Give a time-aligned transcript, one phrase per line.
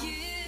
[0.00, 0.41] You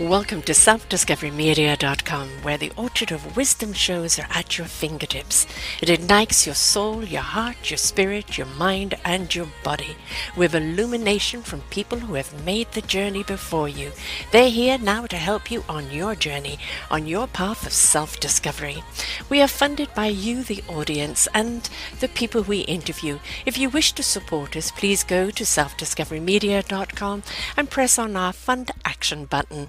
[0.00, 5.44] Welcome to selfdiscoverymedia.com, where the orchard of wisdom shows are at your fingertips.
[5.82, 9.96] It ignites your soul, your heart, your spirit, your mind, and your body
[10.36, 13.90] with illumination from people who have made the journey before you.
[14.30, 16.60] They're here now to help you on your journey,
[16.92, 18.84] on your path of self discovery.
[19.28, 21.68] We are funded by you, the audience, and
[21.98, 23.18] the people we interview.
[23.44, 27.24] If you wish to support us, please go to selfdiscoverymedia.com
[27.56, 29.66] and press on our Fund Action button.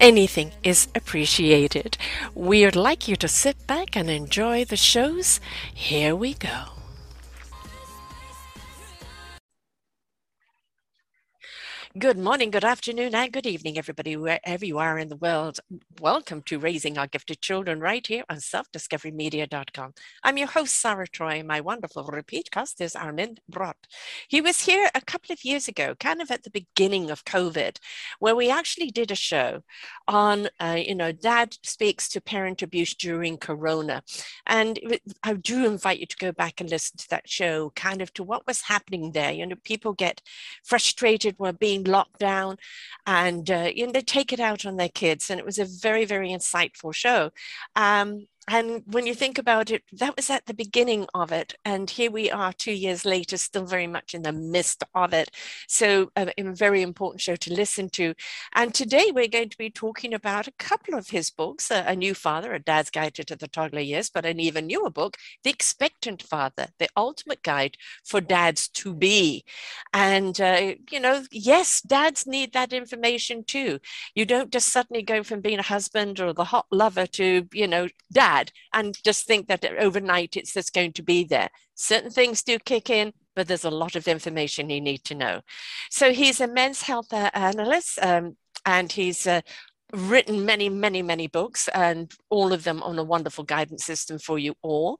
[0.00, 1.96] Anything is appreciated.
[2.34, 5.40] We'd like you to sit back and enjoy the shows.
[5.72, 6.81] Here we go.
[11.98, 15.60] Good morning, good afternoon, and good evening, everybody, wherever you are in the world.
[16.00, 19.92] Welcome to Raising Our Gifted Children right here on selfdiscoverymedia.com.
[20.22, 21.42] I'm your host, Sarah Troy.
[21.42, 23.74] My wonderful repeat cast is Armin Brott.
[24.26, 27.76] He was here a couple of years ago, kind of at the beginning of COVID,
[28.20, 29.62] where we actually did a show
[30.08, 34.02] on, uh, you know, dad speaks to parent abuse during Corona.
[34.46, 34.78] And
[35.22, 38.22] I do invite you to go back and listen to that show, kind of to
[38.22, 39.30] what was happening there.
[39.30, 40.22] You know, people get
[40.64, 42.56] frustrated when being locked down
[43.06, 45.30] and uh, you know, they take it out on their kids.
[45.30, 47.30] And it was a very, very insightful show.
[47.76, 51.54] Um, and when you think about it, that was at the beginning of it.
[51.64, 55.30] And here we are two years later, still very much in the midst of it.
[55.68, 58.14] So, uh, a very important show to listen to.
[58.52, 61.94] And today we're going to be talking about a couple of his books uh, A
[61.94, 65.50] New Father, A Dad's Guide to the Toddler Years, but an even newer book, The
[65.50, 69.44] Expectant Father, The Ultimate Guide for Dads to Be.
[69.92, 73.78] And, uh, you know, yes, dads need that information too.
[74.16, 77.68] You don't just suddenly go from being a husband or the hot lover to, you
[77.68, 81.48] know, dad bad and just think that overnight it's just going to be there.
[81.74, 85.40] Certain things do kick in, but there's a lot of information you need to know.
[85.90, 89.40] So he's a men's health uh, analyst um, and he's uh,
[89.92, 94.38] written many, many, many books, and all of them on a wonderful guidance system for
[94.38, 94.98] you all.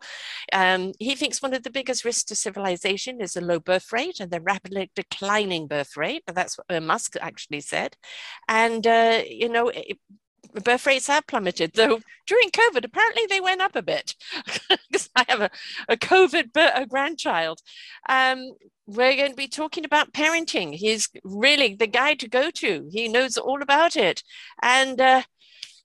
[0.53, 4.21] Um, he thinks one of the biggest risks to civilization is a low birth rate
[4.21, 6.23] and the rapidly declining birth rate.
[6.27, 7.97] That's what Musk actually said.
[8.49, 9.99] And, uh, you know, it,
[10.65, 14.15] birth rates have plummeted, though during COVID, apparently they went up a bit
[14.91, 15.51] because I have a,
[15.89, 17.61] a COVID a grandchild.
[18.09, 18.53] Um,
[18.87, 20.75] we're going to be talking about parenting.
[20.75, 22.89] He's really the guy to go to.
[22.91, 24.23] He knows all about it.
[24.61, 25.23] And uh,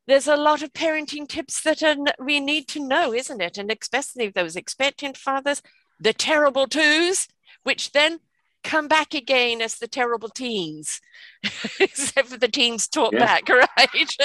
[0.07, 3.57] there's a lot of parenting tips that are, we need to know, isn't it?
[3.57, 5.61] And especially those expectant fathers,
[5.99, 7.27] the terrible twos,
[7.63, 8.19] which then
[8.67, 10.99] come back again as the terrible teens,
[11.79, 14.17] except for the teens talk back, right?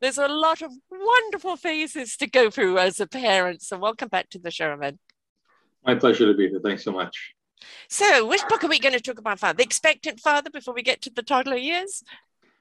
[0.00, 3.62] There's a lot of wonderful phases to go through as a parent.
[3.62, 4.98] So, welcome back to the show, man.
[5.84, 6.60] My pleasure to be here.
[6.62, 7.34] Thanks so much.
[7.88, 9.56] So, which book are we going to talk about, Father?
[9.56, 12.04] The Expectant Father before we get to the toddler years?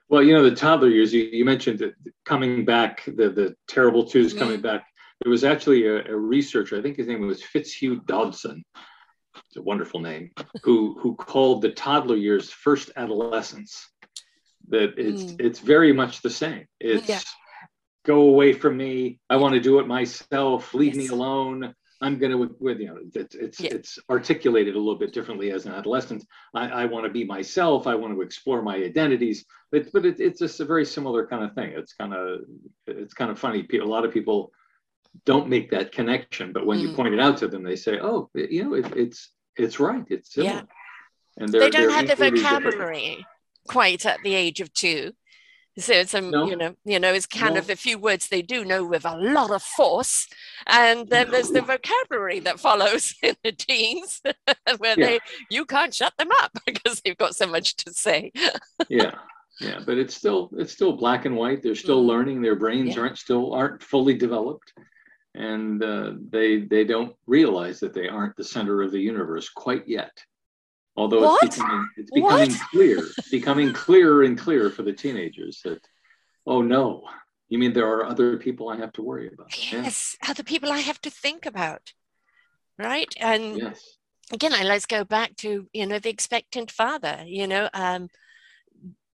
[0.09, 1.93] Well, you know, the toddler years, you, you mentioned that
[2.25, 4.85] coming back, the, the terrible twos coming back.
[5.21, 8.63] There was actually a, a researcher, I think his name was Fitzhugh Dodson,
[9.47, 10.31] it's a wonderful name,
[10.63, 13.89] who who called the toddler years first adolescence.
[14.69, 15.41] That it's mm.
[15.41, 16.65] it's very much the same.
[16.79, 17.19] It's yeah.
[18.05, 19.19] go away from me.
[19.29, 20.73] I want to do it myself.
[20.73, 21.09] Leave yes.
[21.09, 21.73] me alone.
[22.01, 23.71] I'm going to, with you know, it's it's, yeah.
[23.73, 26.25] it's articulated a little bit differently as an adolescent.
[26.53, 27.87] I, I want to be myself.
[27.87, 29.45] I want to explore my identities.
[29.71, 31.73] But but it, it's just a very similar kind of thing.
[31.75, 32.41] It's kind of
[32.87, 33.67] it's kind of funny.
[33.73, 34.51] A lot of people
[35.25, 36.53] don't make that connection.
[36.53, 36.83] But when mm.
[36.83, 40.05] you point it out to them, they say, "Oh, you know, it, it's it's right.
[40.09, 40.61] It's similar." Yeah.
[41.37, 43.25] And they don't have the vocabulary different.
[43.67, 45.13] quite at the age of two.
[45.77, 46.45] So it's a no.
[46.45, 47.61] you know you know it's kind no.
[47.61, 50.27] of a few words they do know with a lot of force,
[50.67, 51.31] and then no.
[51.31, 54.21] there's the vocabulary that follows in the teens
[54.77, 55.05] where yeah.
[55.05, 55.19] they
[55.49, 58.31] you can't shut them up because they've got so much to say.
[58.89, 59.15] yeah,
[59.61, 61.63] yeah, but it's still it's still black and white.
[61.63, 62.07] They're still mm.
[62.07, 62.41] learning.
[62.41, 63.03] Their brains yeah.
[63.03, 64.73] aren't still aren't fully developed
[65.39, 69.87] and uh, they they don't realize that they aren't the center of the universe quite
[69.87, 70.11] yet.
[70.97, 71.43] Although what?
[71.43, 75.79] it's becoming it's becoming clear, becoming clearer and clearer for the teenagers that
[76.45, 77.05] oh no,
[77.47, 79.47] you mean there are other people I have to worry about?
[79.71, 80.31] Yes, yeah.
[80.31, 81.93] other people I have to think about,
[82.77, 83.07] right?
[83.17, 83.97] And yes.
[84.33, 87.23] again, let's go back to you know the expectant father.
[87.25, 88.09] You know, um,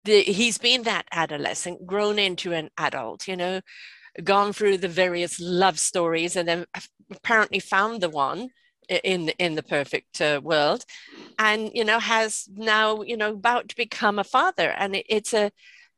[0.04, 3.28] the, he's been that adolescent, grown into an adult.
[3.28, 3.62] You know,
[4.24, 6.66] gone through the various love stories and then
[7.12, 8.50] apparently found the one
[9.04, 10.84] in in the perfect uh, world
[11.40, 15.34] and you know has now you know about to become a father and it, it's
[15.34, 15.52] a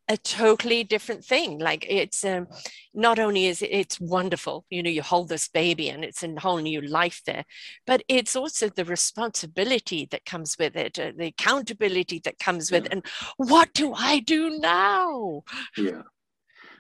[0.10, 1.60] a totally different thing.
[1.60, 2.48] Like it's um,
[2.94, 6.40] not only is it, it's wonderful, you know, you hold this baby and it's a
[6.40, 7.46] whole new life there,
[7.88, 12.84] but it's also the responsibility that comes with it, uh, the accountability that comes with,
[12.84, 12.90] yeah.
[12.92, 13.06] and
[13.38, 15.44] what do I do now?
[15.78, 16.02] Yeah.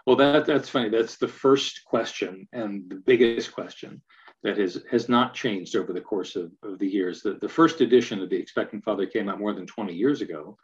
[0.05, 0.89] Well, that that's funny.
[0.89, 4.01] That's the first question and the biggest question
[4.43, 7.21] that has has not changed over the course of, of the years.
[7.21, 10.57] The, the first edition of the Expecting Father came out more than 20 years ago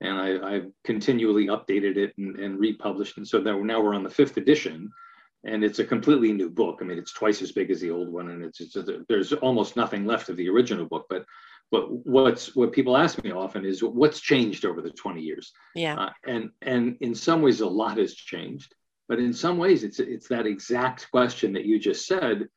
[0.00, 3.16] and I, have continually updated it and, and, republished.
[3.16, 4.90] And so now, now we're on the fifth edition,
[5.44, 6.78] and it's a completely new book.
[6.80, 8.76] I mean, it's twice as big as the old one, and it's, it's
[9.08, 11.06] there's almost nothing left of the original book.
[11.08, 11.24] But
[11.70, 15.52] but what's what people ask me often is what's changed over the 20 years?
[15.74, 15.96] Yeah.
[15.96, 18.74] Uh, and and in some ways, a lot has changed,
[19.08, 22.48] but in some ways, it's it's that exact question that you just said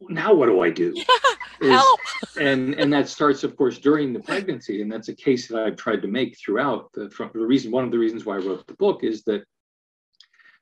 [0.00, 0.94] now what do I do?
[1.60, 2.00] Is, Help.
[2.40, 5.76] and and that starts, of course, during the pregnancy, and that's a case that I've
[5.76, 6.92] tried to make throughout.
[6.92, 9.44] The, from, the reason, one of the reasons why I wrote the book is that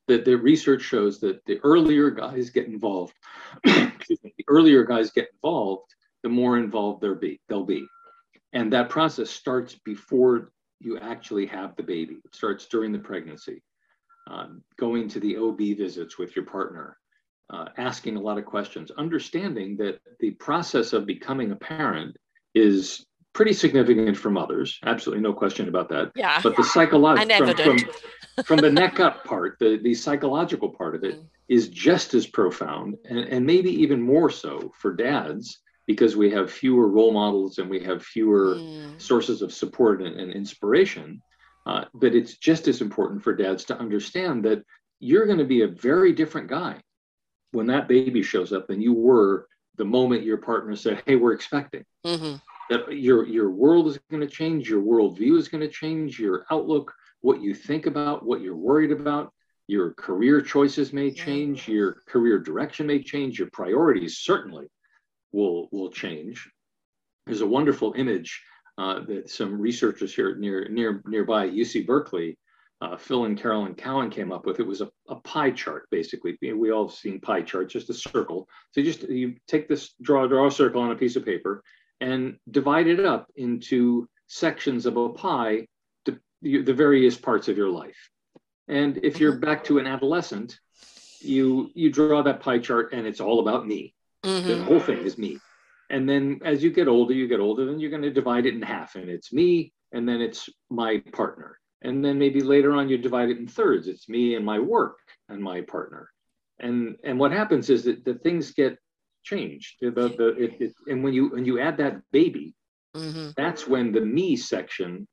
[0.07, 3.15] that the research shows that the earlier guys get involved,
[3.65, 5.93] excuse me, the earlier guys get involved,
[6.23, 7.41] the more involved they'll be.
[7.49, 7.85] They'll be,
[8.53, 12.19] and that process starts before you actually have the baby.
[12.25, 13.63] It starts during the pregnancy,
[14.27, 16.97] um, going to the OB visits with your partner,
[17.51, 22.17] uh, asking a lot of questions, understanding that the process of becoming a parent
[22.55, 23.05] is
[23.35, 24.79] pretty significant for mothers.
[24.85, 26.13] Absolutely no question about that.
[26.15, 26.41] Yeah.
[26.43, 31.05] But the psychological from, from, from, the neck up part, the, the psychological part of
[31.05, 31.27] it mm.
[31.49, 36.51] is just as profound and, and maybe even more so for dads because we have
[36.51, 39.01] fewer role models and we have fewer mm.
[39.01, 41.21] sources of support and, and inspiration.
[41.67, 44.63] Uh, but it's just as important for dads to understand that
[45.01, 46.81] you're going to be a very different guy
[47.53, 49.47] when that baby shows up than you were
[49.77, 52.37] the moment your partner said, "Hey, we're expecting." Mm-hmm.
[52.71, 56.45] That your your world is going to change, your worldview is going to change, your
[56.51, 59.33] outlook, what you think about, what you're worried about,
[59.67, 64.67] your career choices may change, your career direction may change, your priorities certainly
[65.33, 66.49] will will change.
[67.27, 68.43] There's a wonderful image
[68.79, 72.37] that some researchers here near near nearby UC Berkeley
[72.85, 74.61] uh, Phil and Carolyn Cowan came up with.
[74.61, 76.37] It was a, a pie chart, basically.
[76.43, 78.49] We all have seen pie charts, just a circle.
[78.73, 81.63] So you just you take this, draw draw a circle on a piece of paper,
[82.01, 85.67] and divide it up into sections of a pie,
[86.05, 88.11] to the various parts of your life.
[88.69, 90.59] And if you're back to an adolescent,
[91.21, 93.95] you you draw that pie chart, and it's all about me.
[94.25, 94.49] Mm-hmm.
[94.49, 95.39] The whole thing is me.
[95.95, 98.55] And then as you get older, you get older, then you're going to divide it
[98.55, 101.57] in half, and it's me, and then it's my partner.
[101.83, 103.87] And then maybe later on you divide it in thirds.
[103.87, 104.97] It's me and my work
[105.29, 106.11] and my partner.
[106.59, 108.77] And and what happens is that the things get
[109.23, 109.77] changed.
[109.81, 112.55] The, the, it, it, and when you when you add that baby
[112.97, 113.31] mm-hmm.
[113.37, 115.07] that's when the me section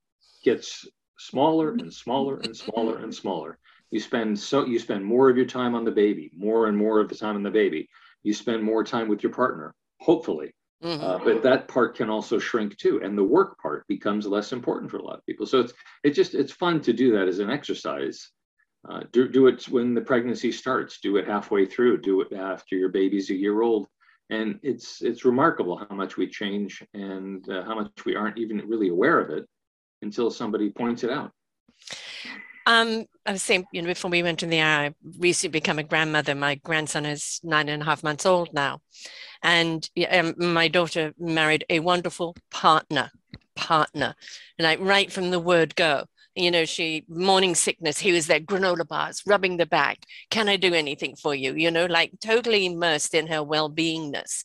[0.44, 0.88] gets
[1.20, 3.60] smaller and smaller and smaller and smaller.
[3.92, 7.00] You spend so you spend more of your time on the baby more and more
[7.00, 7.88] of the time on the baby.
[8.24, 10.52] You spend more time with your partner hopefully
[10.84, 11.04] Mm-hmm.
[11.04, 14.90] Uh, but that part can also shrink too, and the work part becomes less important
[14.90, 15.46] for a lot of people.
[15.46, 15.74] So it's
[16.04, 18.32] it's just it's fun to do that as an exercise.
[18.90, 21.00] Uh, do do it when the pregnancy starts.
[21.00, 22.02] Do it halfway through.
[22.02, 23.88] Do it after your baby's a year old,
[24.32, 28.58] and it's it's remarkable how much we change and uh, how much we aren't even
[28.68, 29.48] really aware of it
[30.02, 31.32] until somebody points it out.
[32.66, 35.80] Um, I was saying, you know, before we went in the air, I recently become
[35.80, 36.36] a grandmother.
[36.36, 38.82] My grandson is nine and a half months old now.
[39.44, 43.12] And um, my daughter married a wonderful partner,
[43.56, 44.16] partner.
[44.60, 48.88] Like right from the word go, you know, she morning sickness, he was there, granola
[48.88, 50.00] bars, rubbing the back.
[50.30, 51.54] Can I do anything for you?
[51.56, 54.44] You know, like totally immersed in her well-beingness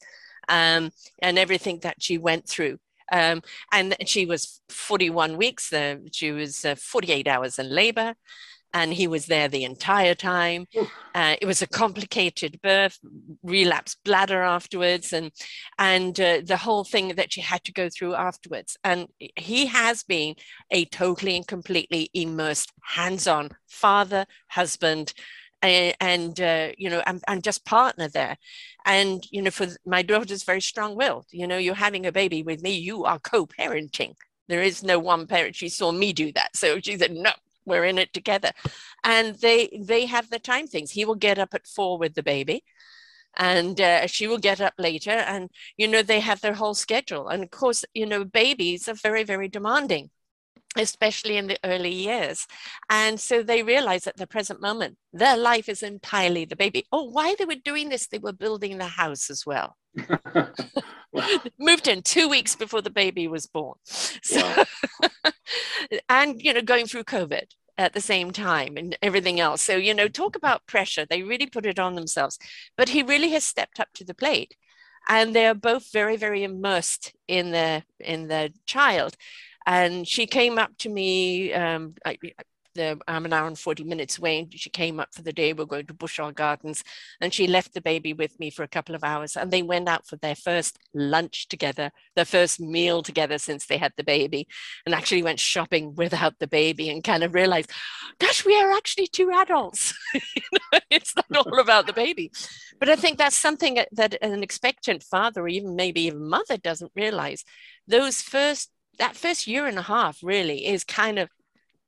[0.48, 0.90] um,
[1.20, 2.78] and everything that she went through.
[3.12, 3.42] Um,
[3.72, 8.14] and she was 41 weeks, uh, she was uh, 48 hours in labor
[8.76, 10.66] and he was there the entire time.
[11.14, 12.98] Uh, it was a complicated birth,
[13.42, 15.32] relapsed bladder afterwards, and
[15.78, 18.76] and uh, the whole thing that she had to go through afterwards.
[18.84, 20.34] And he has been
[20.70, 25.14] a totally and completely immersed, hands-on father, husband.
[25.62, 28.36] Uh, and uh, you know and, and just partner there
[28.84, 32.62] and you know for my daughter's very strong-willed you know you're having a baby with
[32.62, 34.14] me you are co-parenting
[34.48, 37.32] there is no one parent she saw me do that so she said no
[37.66, 38.52] we're in it together.
[39.04, 40.92] And they they have the time things.
[40.92, 42.64] He will get up at four with the baby
[43.36, 47.28] and uh, she will get up later and you know they have their whole schedule.
[47.28, 50.10] And of course you know babies are very very demanding
[50.78, 52.46] especially in the early years.
[52.90, 56.84] And so they realize at the present moment their life is entirely the baby.
[56.92, 59.76] Oh why they were doing this they were building the house as well
[61.58, 64.64] moved in two weeks before the baby was born so,
[66.08, 67.46] and you know going through covid
[67.78, 69.62] at the same time and everything else.
[69.62, 71.04] So, you know, talk about pressure.
[71.08, 72.38] They really put it on themselves.
[72.76, 74.54] But he really has stepped up to the plate.
[75.08, 79.16] And they're both very, very immersed in the in the child.
[79.64, 81.52] And she came up to me.
[81.52, 82.18] Um, I,
[82.76, 84.38] the, I'm an hour and 40 minutes away.
[84.40, 85.52] And she came up for the day.
[85.52, 86.84] We're going to Bushall Gardens.
[87.20, 89.36] And she left the baby with me for a couple of hours.
[89.36, 93.78] And they went out for their first lunch together, their first meal together since they
[93.78, 94.46] had the baby,
[94.84, 97.70] and actually went shopping without the baby and kind of realized,
[98.18, 99.94] gosh, we are actually two adults.
[100.90, 102.30] it's not all about the baby.
[102.78, 106.92] But I think that's something that an expectant father, or even maybe even mother, doesn't
[106.94, 107.44] realize.
[107.88, 111.28] Those first that first year and a half really is kind of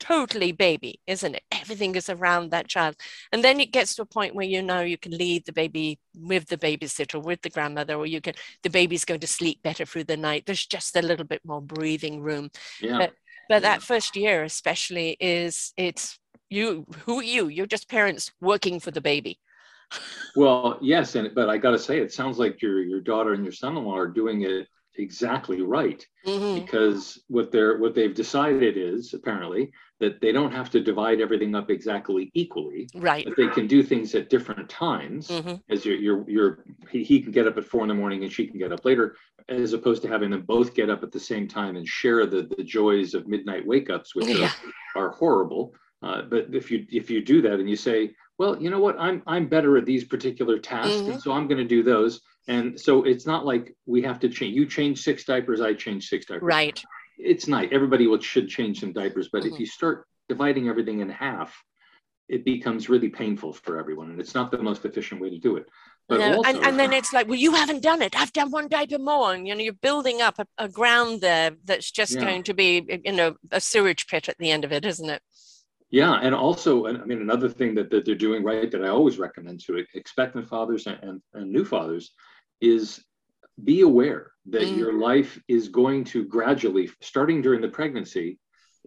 [0.01, 1.43] totally baby, isn't it?
[1.53, 2.97] Everything is around that child.
[3.33, 5.99] And then it gets to a point where you know you can leave the baby
[6.15, 9.85] with the babysitter, with the grandmother, or you can, the baby's going to sleep better
[9.85, 10.45] through the night.
[10.47, 12.51] There's just a little bit more breathing room.
[12.81, 12.99] Yeah.
[12.99, 13.13] But,
[13.49, 13.61] but yeah.
[13.61, 16.19] that first year, especially, is it's
[16.51, 17.49] you, who are you?
[17.49, 19.39] You're just parents working for the baby.
[20.37, 23.43] well, yes, and but I got to say, it sounds like your your daughter and
[23.43, 26.61] your son-in-law are doing it exactly right mm-hmm.
[26.61, 31.55] because what they're what they've decided is apparently that they don't have to divide everything
[31.55, 35.55] up exactly equally right that they can do things at different times mm-hmm.
[35.71, 38.33] as you're you're, you're he, he, can get up at four in the morning and
[38.33, 39.17] she can get up later
[39.49, 42.43] as opposed to having them both get up at the same time and share the
[42.57, 44.51] the joys of midnight wake ups which yeah.
[44.97, 48.61] are, are horrible uh, but if you if you do that and you say well
[48.61, 51.13] you know what i'm i'm better at these particular tasks mm-hmm.
[51.13, 54.29] and so i'm going to do those and so it's not like we have to
[54.29, 54.57] change.
[54.57, 56.43] You change six diapers, I change six diapers.
[56.43, 56.83] Right.
[57.19, 57.69] It's nice.
[57.73, 59.55] Everybody will, should change some diapers, but mm-hmm.
[59.55, 61.55] if you start dividing everything in half,
[62.29, 65.57] it becomes really painful for everyone, and it's not the most efficient way to do
[65.57, 65.67] it.
[66.09, 68.19] But no, also, and, and then it's like, well, you haven't done it.
[68.19, 71.53] I've done one diaper more, and you know, you're building up a, a ground there
[71.65, 72.21] that's just yeah.
[72.21, 75.23] going to be, you know, a sewage pit at the end of it, isn't it?
[75.91, 79.19] Yeah, and also, I mean, another thing that, that they're doing right that I always
[79.19, 82.13] recommend to expectant fathers and, and, and new fathers
[82.61, 83.03] is
[83.63, 84.77] be aware that mm.
[84.77, 88.39] your life is going to gradually, starting during the pregnancy,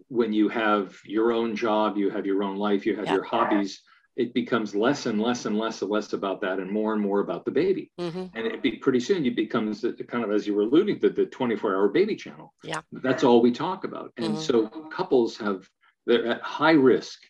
[0.08, 3.14] when you have your own job, you have your own life, you have yeah.
[3.14, 3.82] your hobbies,
[4.16, 7.20] it becomes less and less and less and less about that and more and more
[7.20, 7.90] about the baby.
[7.98, 8.26] Mm-hmm.
[8.34, 11.26] And it be pretty soon it becomes kind of as you were alluding to the
[11.26, 12.52] 24 hour baby channel.
[12.62, 12.80] Yeah.
[12.92, 14.12] That's all we talk about.
[14.18, 14.42] And mm-hmm.
[14.42, 15.66] so couples have
[16.06, 17.20] they're at high risk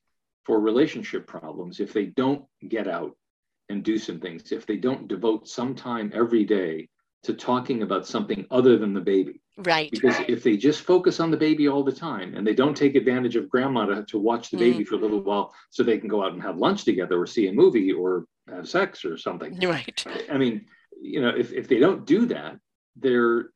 [0.44, 3.16] for relationship problems if they don't get out
[3.72, 6.88] and do some things if they don't devote some time every day
[7.24, 9.40] to talking about something other than the baby.
[9.58, 9.90] Right.
[9.90, 12.94] Because if they just focus on the baby all the time and they don't take
[12.94, 14.86] advantage of grandma to, to watch the baby mm.
[14.86, 17.48] for a little while so they can go out and have lunch together or see
[17.48, 19.58] a movie or have sex or something.
[19.60, 20.04] Right.
[20.30, 20.66] I mean,
[21.00, 22.56] you know, if, if they don't do that,
[22.96, 23.50] they're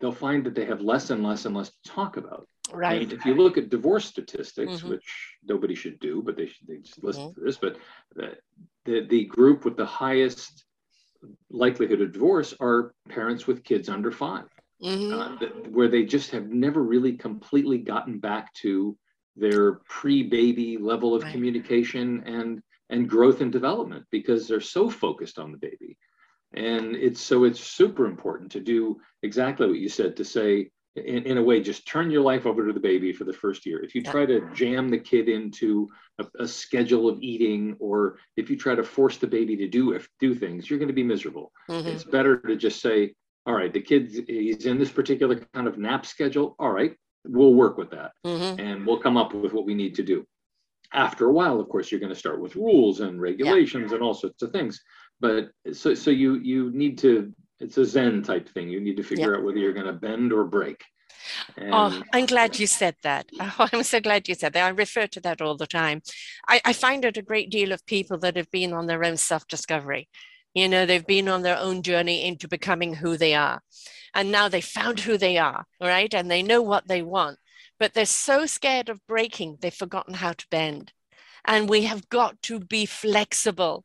[0.00, 2.48] they'll find that they have less and less and less to talk about.
[2.72, 3.02] Right.
[3.02, 4.90] And if you look at divorce statistics, mm-hmm.
[4.90, 7.40] which nobody should do, but they should they just listen mm-hmm.
[7.40, 7.76] to this, but
[8.14, 8.36] the,
[8.84, 10.64] the, the group with the highest
[11.50, 14.44] likelihood of divorce are parents with kids under 5
[14.82, 15.12] mm-hmm.
[15.12, 18.96] uh, where they just have never really completely gotten back to
[19.36, 21.32] their pre-baby level of right.
[21.32, 25.96] communication and and growth and development because they're so focused on the baby
[26.54, 31.24] and it's so it's super important to do exactly what you said to say in,
[31.24, 33.82] in a way, just turn your life over to the baby for the first year.
[33.82, 35.88] If you try to jam the kid into
[36.18, 39.92] a, a, schedule of eating, or if you try to force the baby to do
[39.92, 41.52] if, do things, you're going to be miserable.
[41.68, 41.88] Mm-hmm.
[41.88, 43.14] It's better to just say,
[43.46, 46.56] "All right, the kid he's in this particular kind of nap schedule.
[46.58, 48.60] All right, we'll work with that, mm-hmm.
[48.60, 50.26] and we'll come up with what we need to do."
[50.92, 53.96] After a while, of course, you're going to start with rules and regulations yeah.
[53.96, 54.82] and all sorts of things.
[55.20, 58.70] But so so you you need to it's a Zen type thing.
[58.70, 60.82] You need to figure out whether you're going to bend or break.
[61.58, 63.26] Oh, and, oh, I'm glad you said that.
[63.40, 64.64] Oh, I'm so glad you said that.
[64.64, 66.00] I refer to that all the time.
[66.48, 69.18] I, I find it a great deal of people that have been on their own
[69.18, 70.08] self discovery.
[70.54, 73.60] You know, they've been on their own journey into becoming who they are.
[74.14, 76.12] And now they found who they are, right?
[76.12, 77.38] And they know what they want.
[77.78, 80.92] But they're so scared of breaking, they've forgotten how to bend.
[81.44, 83.84] And we have got to be flexible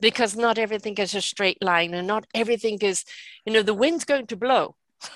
[0.00, 3.04] because not everything is a straight line and not everything is,
[3.44, 4.76] you know, the wind's going to blow.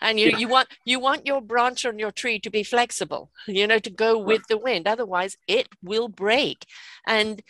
[0.00, 0.38] and you, yeah.
[0.38, 3.90] you want you want your branch on your tree to be flexible you know to
[3.90, 6.64] go with the wind otherwise it will break
[7.06, 7.42] and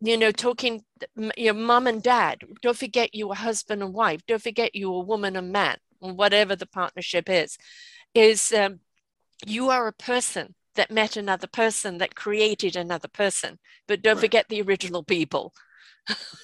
[0.00, 0.84] you know talking
[1.36, 5.00] your mom and dad don't forget you a husband and wife don't forget you a
[5.00, 7.56] woman and man whatever the partnership is
[8.14, 8.80] is um,
[9.46, 13.58] you are a person that met another person that created another person
[13.88, 14.20] but don't right.
[14.20, 15.52] forget the original people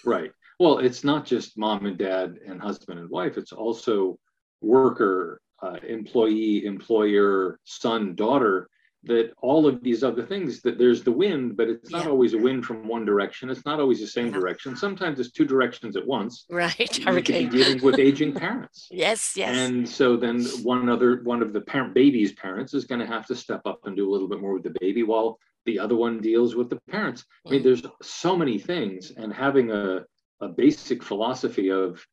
[0.05, 0.33] right.
[0.61, 4.19] Well, it's not just mom and dad and husband and wife, it's also
[4.61, 8.69] worker, uh, employee, employer, son, daughter.
[9.05, 12.11] that all of these other things that there's the wind but it's not Yeah.
[12.13, 14.39] always a wind from one direction it's not always the same Yeah.
[14.39, 16.79] direction sometimes it's two directions at once Right.
[16.79, 17.49] you could be Hurricane.
[17.49, 19.49] dealing with aging parents Yes, yes.
[19.57, 23.27] and so then one other one of the parent baby's parents is going to have
[23.27, 25.97] to step up and do a little bit more with the baby while the other
[25.97, 27.25] one deals with the parents.
[27.47, 30.05] I mean there's so many things and having a,
[30.41, 32.05] a basic philosophy of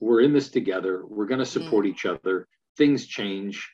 [0.00, 1.90] we're in this together we're going to support mm.
[1.90, 3.70] each other things change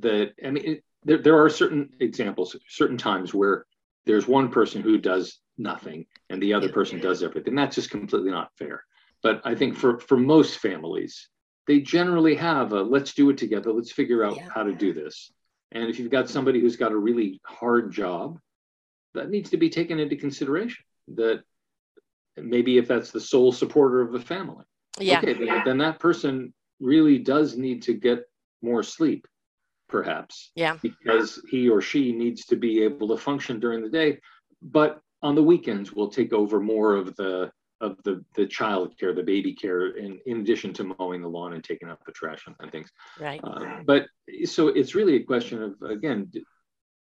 [0.00, 3.64] that i mean it, there, there are certain examples certain times where
[4.06, 7.54] there's one person who does nothing and the other person does everything.
[7.54, 8.84] That's just completely not fair.
[9.22, 11.28] But i think for for most families
[11.66, 14.48] they generally have a let's do it together let's figure out Yeah.
[14.54, 15.30] how to do this.
[15.72, 18.38] And if you've got somebody who's got a really hard job
[19.18, 21.42] that needs to be taken into consideration that
[22.36, 24.64] maybe if that's the sole supporter of the family
[25.00, 25.18] yeah.
[25.18, 28.20] okay then, then that person really does need to get
[28.62, 29.26] more sleep
[29.88, 30.76] perhaps Yeah.
[30.82, 34.18] because he or she needs to be able to function during the day
[34.62, 39.14] but on the weekends we'll take over more of the of the the child care
[39.14, 42.46] the baby care in, in addition to mowing the lawn and taking out the trash
[42.46, 43.40] and, things Right.
[43.42, 44.06] uh, but
[44.44, 46.30] so it's really a question of again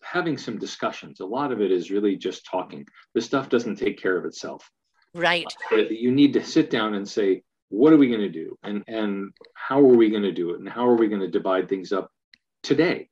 [0.03, 1.21] having some discussions.
[1.21, 2.87] A lot of it is really just talking.
[3.15, 4.69] The stuff doesn't take care of itself.
[5.15, 5.47] Right.
[5.71, 8.57] you need to sit down and say what are we going to do?
[8.63, 10.61] And and how are we going to do it?
[10.61, 12.11] And how are we going to divide things up
[12.63, 13.09] today?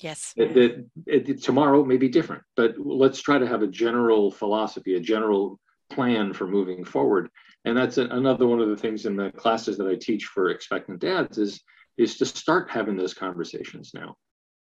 [0.00, 0.34] Yes.
[0.36, 5.60] that, tomorrow may be different but let's try to have a general philosophy a general
[5.88, 7.28] plan for moving forward.
[7.64, 11.00] And that's another one of the things in the classes that i teach for expectant
[11.00, 11.62] dads is
[11.96, 14.16] is to start having those conversations now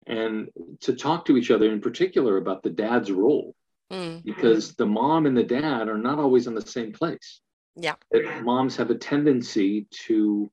[0.07, 0.49] and
[0.81, 3.55] to talk to each other in particular about the dad's role
[3.89, 4.25] Mm.
[4.25, 7.41] because the mom and the dad are not always in the same place
[7.77, 7.95] Yeah.
[8.11, 10.51] that moms have a tendency to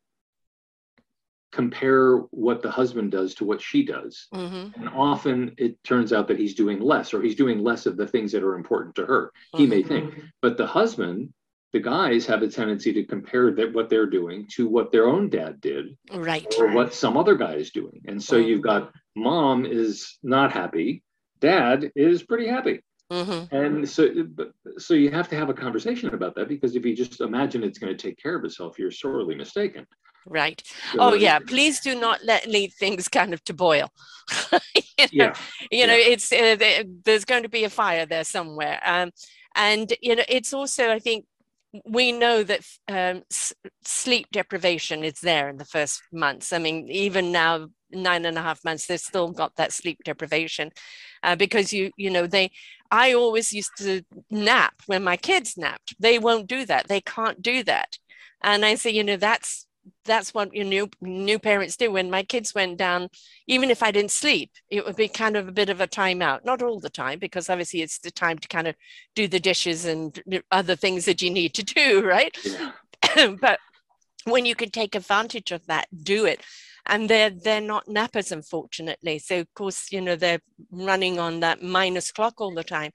[1.52, 6.28] compare what the husband does to what she does hmm and often it turns out
[6.28, 9.06] that he's doing less or he's doing less of the things that are important to
[9.06, 11.34] her he may think but the husband
[11.74, 15.28] the guys have a tendency to compare that what they're doing to what their own
[15.30, 16.46] dad did Right.
[16.60, 18.48] or what some other guy is doing and so Mhm.
[18.48, 21.04] you've got mom is not happy
[21.40, 22.80] dad is pretty happy
[23.12, 24.10] hmm and so
[24.78, 27.78] so you have to have a conversation about that because if you just imagine it's
[27.78, 29.86] going to take care of itself you're sorely mistaken
[30.26, 30.62] Right.
[30.94, 31.40] So- Oh yeah.
[31.40, 33.90] Please do not let leave things kind of to boil.
[34.74, 35.34] you know, yeah
[35.70, 36.12] you know Yeah.
[36.14, 39.12] it's uh, there's going to be a fire there somewhere um,
[39.56, 41.26] and you know it's also i think
[41.86, 46.88] we know that um, s- sleep deprivation is there in the first months i mean
[46.90, 50.72] even now nine and a half months they've still got that sleep deprivation
[51.24, 52.52] uh, because you you know they
[52.92, 57.42] i always used to nap when my kids napped they won't do that they can't
[57.42, 57.98] do that
[58.44, 59.68] and i say you know that's
[60.06, 63.10] that's what your new new parents do when my kids went down
[63.48, 66.46] even if I didn't sleep, it would be kind of a bit of a timeout.
[66.46, 68.76] Not all the time, because obviously it's the time to kind of
[69.16, 70.18] do the dishes and
[70.52, 72.34] other things that you need to do, right?
[72.46, 72.72] yeah
[73.42, 73.60] but
[74.26, 76.42] when you can take advantage of that, do it.
[76.86, 79.20] And they're they're not nappers, unfortunately.
[79.20, 80.42] So of course, you know, they're
[80.72, 82.92] running on that minus clock all the time.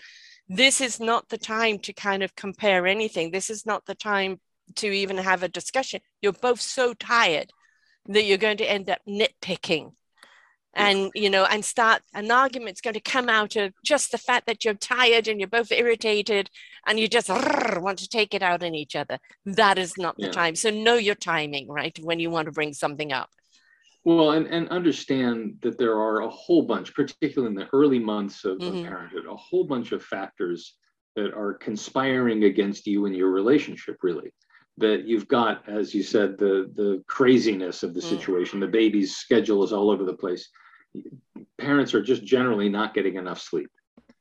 [0.49, 3.31] This is not the time to kind of compare anything.
[3.31, 4.41] This is not the time
[4.77, 6.01] to even have a discussion.
[6.21, 7.53] You're both so tired
[8.07, 9.93] that you're going to end up nitpicking
[10.75, 14.47] and you know and start an argument's going to come out of just the fact
[14.47, 16.51] that you're tired and you're both irritated
[16.87, 20.27] and you just want to take it out on each other that is not the
[20.27, 20.33] Yeah.
[20.33, 23.31] time so know your timing right when you want to bring something up
[24.05, 28.45] Well, and, and understand that there are a whole bunch, particularly in the early months
[28.45, 28.85] of, of Mhm.
[28.85, 30.77] parenthood, a whole bunch of factors
[31.17, 34.33] that are conspiring against you and your relationship, really.
[34.79, 38.09] That you've got, as you said, the the craziness of the Mm.
[38.09, 40.49] situation, the baby's schedule is all over the place.
[41.59, 43.71] Parents are just generally not getting enough sleep.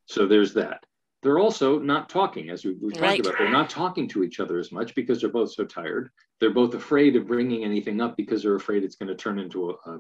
[0.06, 0.84] So there's that.
[1.28, 3.20] They're also not talking, as we, we talked Right.
[3.20, 3.38] about.
[3.38, 6.10] They're not talking to each other as much because they're both so tired
[6.40, 9.72] they're both afraid of bringing anything up because they're afraid it's going to turn into
[9.72, 10.00] a, a,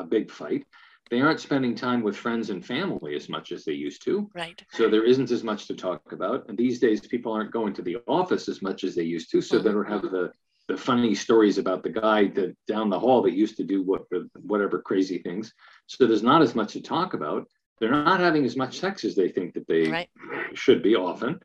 [0.00, 0.64] a big fight.
[1.10, 4.30] They aren't spending time with friends and family as much as they used to.
[4.34, 6.48] right So there isn't as much to talk about.
[6.48, 9.42] And these days, people aren't going to the office as much as they used to.
[9.42, 10.32] So they don't have the,
[10.68, 14.02] the funny stories about the guy that down the hall that used to do what
[14.40, 15.52] whatever crazy things.
[15.88, 17.46] So there's not as much to talk about.
[17.82, 20.08] They're not having as much sex as they think that they right
[20.54, 21.40] should be often.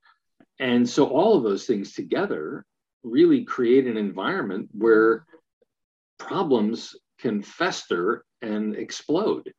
[0.59, 2.63] And so all of those things together
[3.01, 5.25] really create an environment where
[6.19, 9.51] problems can fester and explode.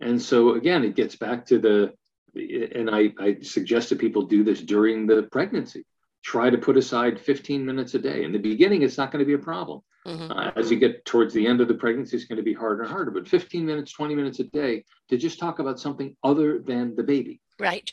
[0.00, 1.92] And so again, it gets back to the,
[2.34, 5.84] and I, I suggest that people do this during the pregnancy.
[6.24, 8.24] Try to put aside 15 minutes a day.
[8.24, 9.82] In the beginning, it's not going to be a problem.
[10.06, 10.32] Mm-hmm.
[10.32, 12.82] Uh, as you get towards the end of the pregnancy, it's going to be harder
[12.82, 13.10] and harder.
[13.10, 17.02] But 15 minutes, 20 minutes a day to just talk about something other than the
[17.02, 17.40] baby.
[17.60, 17.90] Right.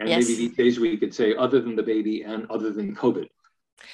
[0.00, 0.24] And yes.
[0.24, 3.28] maybe these days we could say other than the baby and other than COVID.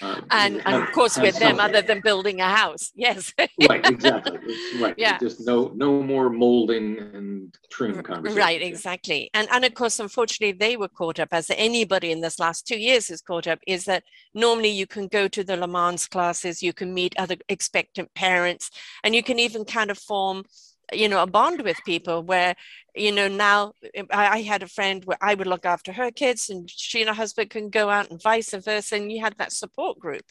[0.01, 3.33] Uh, and, and of course with them other than building a house yes.
[3.69, 4.39] Right exactly
[4.81, 5.19] right yeah.
[5.19, 8.39] just no no more molding and trim conversation.
[8.39, 9.31] right exactly.
[9.35, 12.79] And and of course unfortunately they were caught up as anybody in this last two
[12.79, 16.73] years is caught up is that normally you can go to the Lamaze classes you
[16.73, 18.71] can meet other expectant parents
[19.03, 20.45] and you can even kind of form
[20.93, 22.55] you know a bond with people where
[22.95, 23.73] you know now
[24.11, 27.15] I, had a friend where i would look after her kids and she and her
[27.15, 30.25] husband can go out and vice versa and you had that support group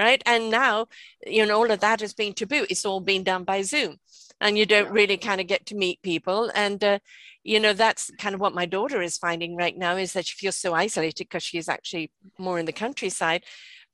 [0.00, 0.22] right?
[0.26, 0.86] And now
[1.26, 2.66] you know all of that has been taboo.
[2.70, 3.96] It's all been done by zoom
[4.40, 6.50] and you don't really kind of get to meet people.
[6.54, 6.98] And uh,
[7.44, 10.36] you know that's kind of what my daughter is finding right now is that she
[10.36, 13.44] feels so isolated because she's actually more in the countryside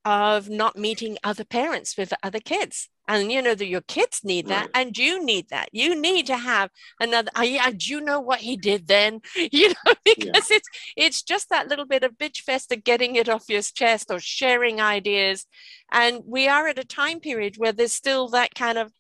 [0.05, 4.49] of not meeting other parents with other kids and you know that your kids need
[4.49, 5.69] that and you need that.
[5.73, 9.21] You need to have another I, do you know what he did then?
[9.53, 10.57] You know because yeah.
[10.57, 14.11] it's it's just that little bit of bitch fest of getting it off your chest
[14.11, 15.47] or sharing ideas.
[15.93, 18.93] And we are at a time period where there's still that kind of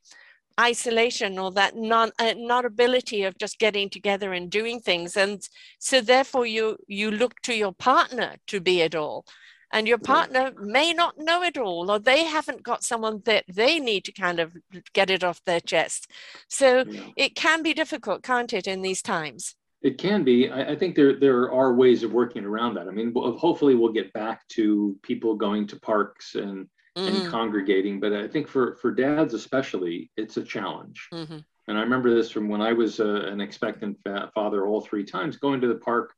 [0.58, 5.16] isolation or that non uh, not ability of just getting together and doing things.
[5.16, 5.46] And
[5.78, 9.26] so therefore you you look to your partner to be it all
[9.72, 13.78] and your partner may not know it all or they haven't got someone that they
[13.78, 14.56] need to kind of
[14.92, 16.10] get it off their chest
[16.48, 17.00] so yeah.
[17.16, 20.96] it can be difficult can't it in these times it can be I, I, think
[20.96, 24.96] there there are ways of working around that i mean hopefully we'll get back to
[25.02, 27.16] people going to parks and mm-hmm.
[27.16, 31.38] and congregating but i think for for dads especially it's a challenge mm-hmm.
[31.68, 33.98] and i remember this from when i was uh, an expectant
[34.34, 36.12] father all three times going to the park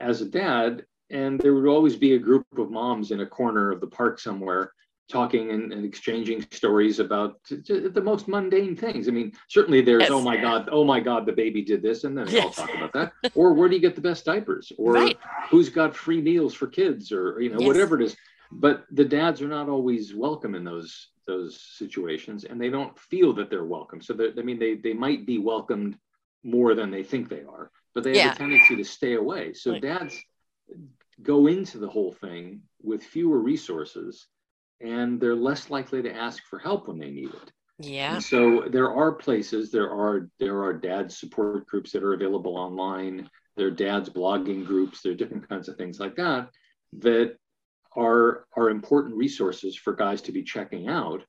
[0.00, 3.70] as a dad and there would always be a group of moms in a corner
[3.70, 4.72] of the park somewhere
[5.08, 9.08] talking and, and exchanging stories about the most mundane things.
[9.08, 10.10] I mean, certainly there's, yes.
[10.10, 12.44] oh my God, oh my God, the baby did this, and then yes.
[12.44, 13.12] I'll talk about that.
[13.34, 14.70] or where do you get the best diapers?
[14.76, 15.18] Or right.
[15.50, 17.10] who's got free meals for kids?
[17.10, 17.66] Or you know, yes.
[17.66, 18.16] whatever it is.
[18.52, 23.32] But the dads are not always welcome in those those situations, and they don't feel
[23.34, 24.00] that they're welcome.
[24.00, 25.98] So I mean, they they might be welcomed
[26.44, 29.52] more than they think they are, but they have a tendency to stay away.
[29.52, 29.82] So right.
[29.82, 30.18] dads
[31.22, 34.28] go into the whole thing with fewer resources
[34.80, 37.52] and they're less likely to ask for help when they need it.
[37.80, 38.14] Yeah.
[38.14, 42.56] And so there are places, there are there are dad support groups that are available
[42.56, 43.28] online.
[43.56, 45.02] There are dads blogging groups.
[45.02, 46.48] There are different kinds of things like that
[46.98, 47.36] that
[47.96, 51.22] are are important resources for guys to be checking out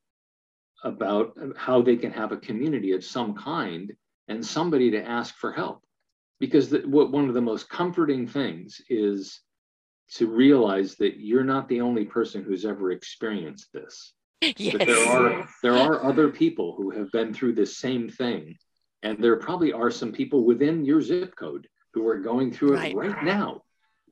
[0.83, 3.91] about how they can have a community of some kind
[4.27, 5.83] and somebody to ask for help.
[6.39, 9.41] Because the, what, one of the most comforting things is
[10.15, 14.13] to realize that you're not the only person who's ever experienced this.
[14.41, 14.75] Yes.
[14.77, 18.55] That there are there are other people who have been through this same thing,
[19.03, 22.95] and there probably are some people within your zip code who are going through it
[22.95, 23.63] right, right now.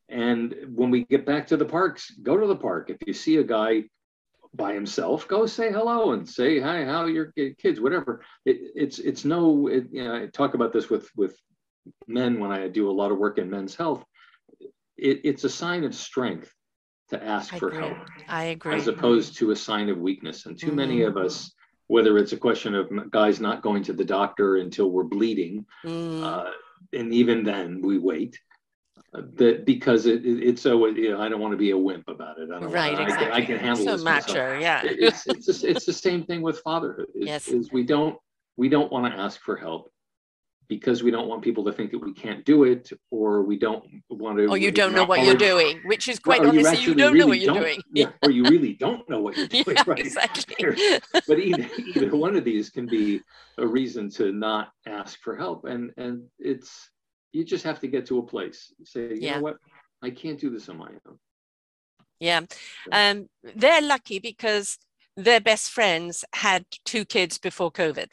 [0.10, 2.89] And when we get back to the parks, go to the park.
[2.89, 3.83] If you see a guy
[4.53, 8.21] by himself, go say hello and say hi, how are your kids, whatever.
[8.45, 9.67] It, it's it's no.
[9.67, 11.38] It, you know, I talk about this with with
[12.05, 14.03] men when I do a lot of work in men's health
[14.97, 16.51] it, it's a sign of strength
[17.10, 17.79] to ask I for agree.
[17.79, 17.97] help.
[18.27, 18.75] I agree.
[18.75, 20.45] As opposed to a sign of weakness.
[20.45, 20.75] And too mm-hmm.
[20.75, 21.53] many of us,
[21.88, 26.23] whether it's a question of guys not going to the doctor until we're bleeding, mm.
[26.23, 26.51] uh,
[26.93, 28.38] and even then we wait.
[29.13, 31.77] Uh, that because it, it, it's so you know I don't want to be a
[31.77, 32.49] wimp about it.
[32.51, 33.31] I don't right, want, exactly.
[33.31, 34.62] I, can, I can handle so this macho, myself.
[34.62, 34.81] yeah.
[34.83, 37.07] it's it's, just, it's the same thing with fatherhood.
[37.15, 37.47] Is, yes.
[37.47, 38.17] is we don't
[38.57, 39.93] we don't want to ask for help
[40.67, 43.86] because we don't want people to think that we can't do it or we don't
[44.10, 46.95] want to or you don't know what you're doing which is quite honestly you, you
[46.95, 47.82] don't really know what you're doing.
[47.93, 49.99] Yeah, or you really don't know what you're doing yeah, right?
[49.99, 50.99] exactly.
[51.27, 53.21] But either, either one of these can be
[53.58, 56.89] a reason to not ask for help and and it's
[57.32, 59.36] you just have to get to a place say you yeah.
[59.36, 59.58] know what?
[60.03, 61.17] I can't do this on my own.
[62.19, 62.41] Yeah.
[62.91, 64.77] Um they're lucky because
[65.15, 68.10] their best friends had two kids before covid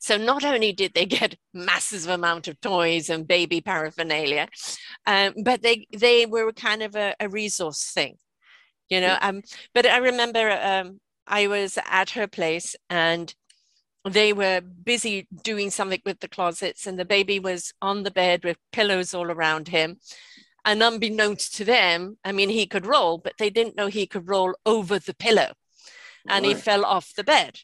[0.00, 4.48] so not only did they get massive amount of toys and baby paraphernalia,
[5.06, 8.16] um, but they they were kind of a, a resource thing,
[8.88, 9.16] you know.
[9.20, 9.42] Um,
[9.74, 13.32] but I remember um, I was at her place and
[14.08, 18.44] they were busy doing something with the closets, and the baby was on the bed
[18.44, 19.98] with pillows all around him.
[20.64, 24.28] And unbeknownst to them, I mean, he could roll, but they didn't know he could
[24.28, 25.52] roll over the pillow
[26.28, 26.54] and right.
[26.56, 27.60] he fell off the bed.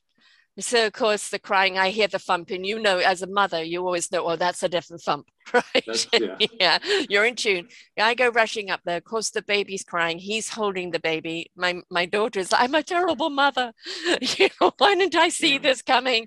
[0.58, 2.64] So of course the crying, I hear the thumping.
[2.64, 6.08] You know, as a mother, you always know, oh, that's a different thump, right?
[6.12, 6.36] Yeah.
[6.60, 6.78] yeah.
[7.08, 7.68] you're in tune.
[7.98, 8.98] I go rushing up there.
[8.98, 10.18] Of course, the baby's crying.
[10.18, 11.50] He's holding the baby.
[11.56, 13.72] My my daughter daughter's, I'm a terrible mother.
[14.20, 15.60] you know, why didn't I see yeah.
[15.60, 16.26] this coming?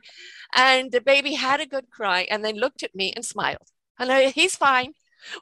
[0.56, 3.70] And the baby had a good cry and then looked at me and smiled.
[3.98, 4.94] Hello, he's fine.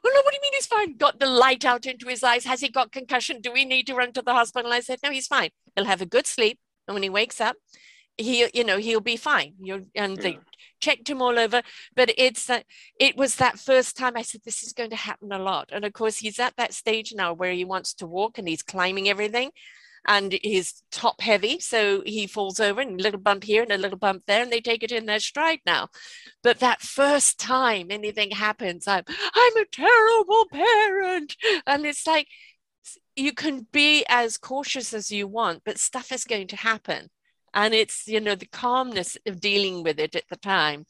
[0.02, 0.96] Well, no, what do you mean he's fine?
[0.96, 2.44] Got the light out into his eyes.
[2.44, 3.40] Has he got concussion?
[3.40, 4.72] Do we need to run to the hospital?
[4.72, 5.50] I said, no, he's fine.
[5.76, 6.58] He'll have a good sleep.
[6.86, 7.56] And when he wakes up,
[8.18, 9.54] he you know he'll be fine.
[9.60, 10.22] You and yeah.
[10.22, 10.38] they
[10.80, 11.62] checked him all over.
[11.94, 12.60] But it's uh,
[12.98, 15.70] it was that first time i said this is going to happen a lot.
[15.72, 18.62] And of course he's at that stage now where he wants to walk and he's
[18.62, 19.50] climbing everything
[20.06, 21.60] and he's top heavy.
[21.60, 24.52] So he falls over and a little bump here and a little bump there and
[24.52, 25.88] they take it in their stride now.
[26.42, 31.36] But that first time anything happens i'm i'm a terrible parent.
[31.66, 32.28] And it's like
[33.16, 37.10] you can be as cautious as you want but stuff is going to happen
[37.54, 40.84] and it's you know the calmness of dealing with it at the time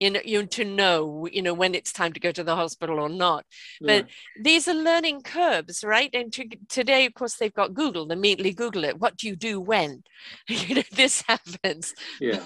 [0.00, 2.98] you know you to know you know when it's time to go to the hospital
[2.98, 3.44] or not.
[3.80, 4.42] But yeah.
[4.42, 6.10] these are learning curves right?
[6.12, 8.98] And to, today of course they've got google immediately google it.
[8.98, 10.02] What do you do when?
[10.48, 11.94] You know this happens.
[12.20, 12.44] Yeah.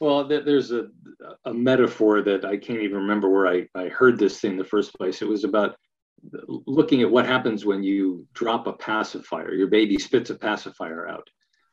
[0.00, 0.88] Well there's a,
[1.44, 4.64] a metaphor that i can't even remember where I, I heard this thing in the
[4.64, 5.22] first place.
[5.22, 5.76] It was about
[6.66, 11.28] looking at what happens when you drop a pacifier your baby spits a pacifier out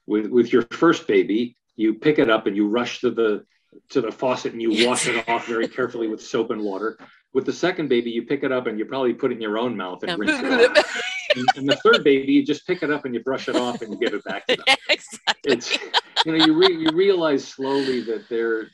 [0.07, 3.45] with with your first baby, you pick it up and you rush to the
[3.89, 4.87] to the faucet and you yes.
[4.87, 6.97] wash it off very carefully with soap and water.
[7.33, 9.57] With the second baby, you pick it up and you probably put it in your
[9.57, 11.03] own mouth and rinse it off.
[11.35, 13.81] and, and, the third baby, you just pick it up and you brush it off
[13.81, 14.63] and you give it back to them.
[14.67, 15.51] Yeah, exactly.
[15.51, 15.77] It's
[16.25, 18.69] you know you re- you realize slowly that they're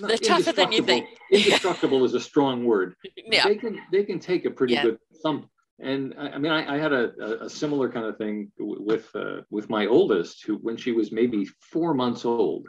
[0.00, 1.06] they're tougher than you think.
[1.30, 2.94] Indestructible is a strong word.
[3.28, 3.48] Yeah.
[3.48, 4.84] They can they can take a pretty yeah.
[4.84, 8.50] good thump and I, I mean, I, I had a, a, similar kind of thing
[8.58, 12.68] with uh, with my oldest, who when she was maybe four months old,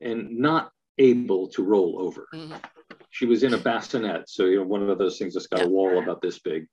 [0.00, 2.28] and not able to roll over.
[2.32, 2.54] Mm-hmm.
[3.10, 5.66] She was in a bassinet, so you know one of those things that's got yeah.
[5.66, 6.66] a wall about this big.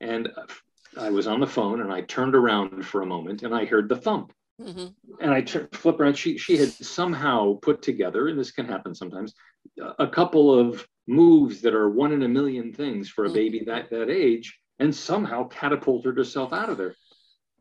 [0.00, 0.30] And
[0.98, 3.88] I was on the phone, and I turned around for a moment, and I heard
[3.88, 4.32] the thump.
[4.60, 4.86] Mm-hmm.
[5.20, 6.18] And I t- flip around.
[6.18, 9.34] She she had somehow put together, and this can happen sometimes,
[10.00, 13.34] a couple of moves that are one in a million things for a mm-hmm.
[13.34, 16.94] baby that that age and somehow catapulted herself out of there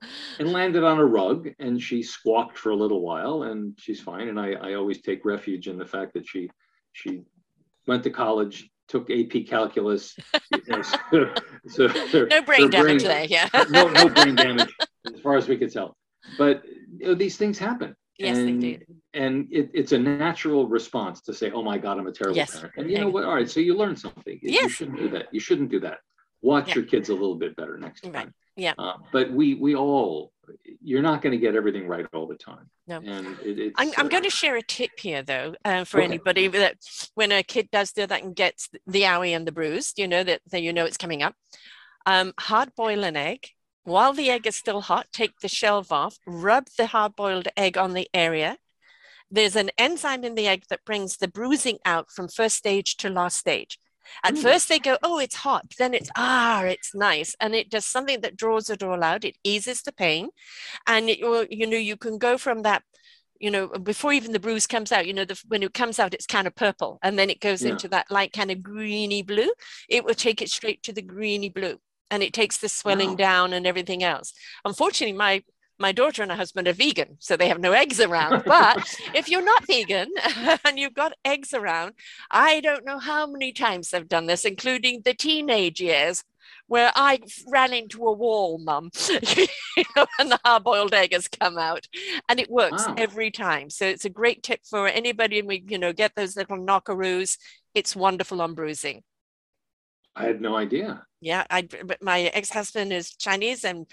[0.39, 4.28] and landed on a rug and she squawked for a little while and she's fine
[4.28, 6.49] and I, I always take refuge in the fact that she
[6.91, 7.23] she
[7.88, 10.15] went to college took AP calculus
[10.84, 11.23] so,
[11.67, 14.73] so her, no brain damage brain, there yeah no, no brain damage
[15.13, 15.95] as far as we could tell
[16.38, 16.63] but
[16.97, 18.84] you know, these things happen Yes, and, they do.
[19.15, 22.56] And it, it's a natural response to say, "Oh my God, I'm a terrible yes.
[22.56, 23.23] parent." And you know what?
[23.23, 24.39] All right, so you learn something.
[24.43, 24.62] Yes.
[24.62, 25.26] You shouldn't do that.
[25.32, 25.97] You shouldn't do that
[26.43, 26.75] watch yeah.
[26.75, 28.13] your kids a little bit better next time.
[28.13, 28.29] Right.
[28.56, 28.73] Yeah.
[28.77, 30.32] Uh, but we we all
[30.82, 32.69] you're not going to get everything right all the time.
[32.86, 32.97] No.
[32.97, 36.06] And it, I'm, I'm uh, going to share a tip here though uh, for okay.
[36.06, 36.77] anybody that
[37.15, 40.23] when a kid does do that and gets the owie and the bruise, you know
[40.23, 41.36] that, that you know it's coming up.
[42.06, 43.47] Um, hard boil an egg.
[43.86, 47.77] While the egg is still hot, take the shell off, rub the hard boiled egg
[47.77, 48.58] on the area.
[49.29, 53.10] There's an enzyme in the egg that brings the bruising out from first stage to
[53.10, 53.79] last stage.
[54.23, 54.41] At mm.
[54.41, 55.73] first, they go, Oh, it's hot.
[55.77, 57.35] Then it's, Ah, it's nice.
[57.39, 59.25] And it does something that draws it all out.
[59.25, 60.29] It eases the pain.
[60.87, 62.83] And, it, you know, you can go from that
[63.39, 66.13] you know, before even the bruise comes out, you know, the, when it comes out,
[66.13, 67.71] it's kind of purple and then it goes yeah.
[67.71, 69.51] into that light kind of greeny blue.
[69.89, 71.77] It will take it straight to the greeny blue
[72.09, 73.15] and it takes the swelling wow.
[73.15, 74.31] down and everything else.
[74.63, 75.43] Unfortunately, my
[75.84, 78.43] my daughter and her husband are vegan, so they have no eggs around.
[78.46, 80.08] But if you're not vegan
[80.65, 81.96] and you've got eggs around,
[82.32, 86.24] I don't know how many times I've done this, including the teenage years
[86.67, 87.19] where I
[87.52, 91.86] ran into a wall, mum, you know, and the hard-boiled egg has come out,
[92.30, 92.96] and it works wow.
[92.98, 93.69] every time.
[93.69, 97.38] So it's a great tip for anybody, and we, you know, get those little knockaroos.
[97.76, 99.04] It's wonderful on bruising.
[100.15, 101.06] I had no idea.
[101.19, 101.63] Yeah, I.
[101.63, 103.86] But my ex-husband is Chinese, and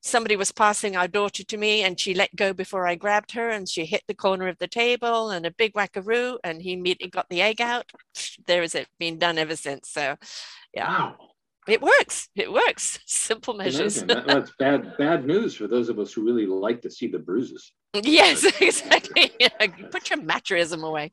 [0.00, 3.50] somebody was passing our daughter to me and she let go before I grabbed her
[3.50, 7.10] and she hit the corner of the table and a big wackaroo and he immediately
[7.10, 7.90] got the egg out.
[8.46, 9.90] There is it been done ever since.
[9.90, 10.16] So
[10.74, 10.88] yeah.
[10.88, 11.16] Wow.
[11.68, 12.28] It works.
[12.34, 12.98] It works.
[13.06, 14.02] Simple measures.
[14.04, 17.18] that, that's bad bad news for those of us who really like to see the
[17.18, 17.72] bruises.
[17.94, 19.32] Yes, exactly.
[19.38, 19.48] Yeah.
[19.90, 21.10] Put your matcherism away.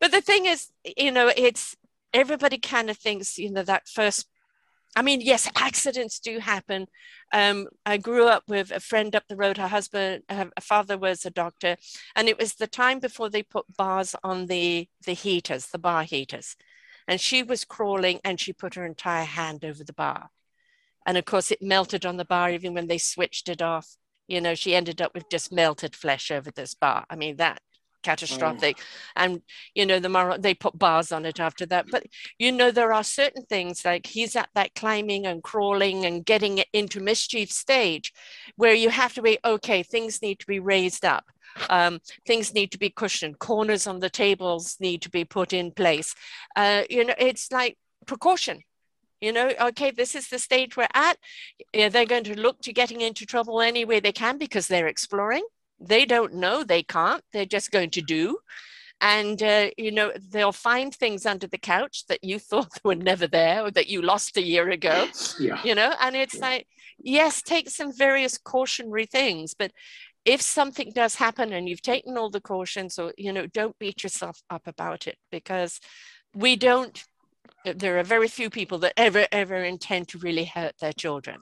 [0.00, 1.76] but the thing is, you know, it's
[2.12, 4.26] everybody kind of thinks, you know, that first
[4.96, 6.88] I mean, yes, accidents do happen.
[7.32, 9.56] Um, I grew up with a friend up the road.
[9.56, 11.76] Her husband, her father was a doctor,
[12.16, 16.02] and it was the time before they put bars on the the heaters, the bar
[16.02, 16.56] heaters,
[17.06, 20.30] and she was crawling, and she put her entire hand over the bar,
[21.06, 23.96] and of course it melted on the bar even when they switched it off.
[24.26, 27.04] You know, she ended up with just melted flesh over this bar.
[27.10, 27.60] I mean, that
[28.02, 28.76] catastrophic.
[28.76, 28.82] Mm.
[29.16, 29.42] and
[29.74, 31.86] you know the moral they put bars on it after that.
[31.90, 32.06] But
[32.38, 36.58] you know there are certain things like he's at that climbing and crawling and getting
[36.58, 38.12] it into mischief stage
[38.56, 41.24] where you have to be okay things need to be raised up.
[41.68, 43.38] Um, things need to be cushioned.
[43.40, 46.14] Corners on the tables need to be put in place.
[46.56, 48.60] Uh, you know it's like precaution.
[49.20, 51.18] You know okay this is the stage we're at.
[51.74, 54.86] Yeah, they're going to look to getting into trouble any way they can because they're
[54.86, 55.44] exploring
[55.80, 58.38] they don't know they can't they're just going to do
[59.00, 63.26] and uh, you know they'll find things under the couch that you thought were never
[63.26, 65.06] there or that you lost a year ago
[65.38, 65.60] yeah.
[65.64, 66.40] you know and it's yeah.
[66.40, 66.66] like
[66.98, 69.72] yes take some various cautionary things but
[70.24, 74.02] if something does happen and you've taken all the cautions or you know don't beat
[74.02, 75.80] yourself up about it because
[76.34, 77.04] we don't
[77.64, 81.38] there are very few people that ever ever intend to really hurt their children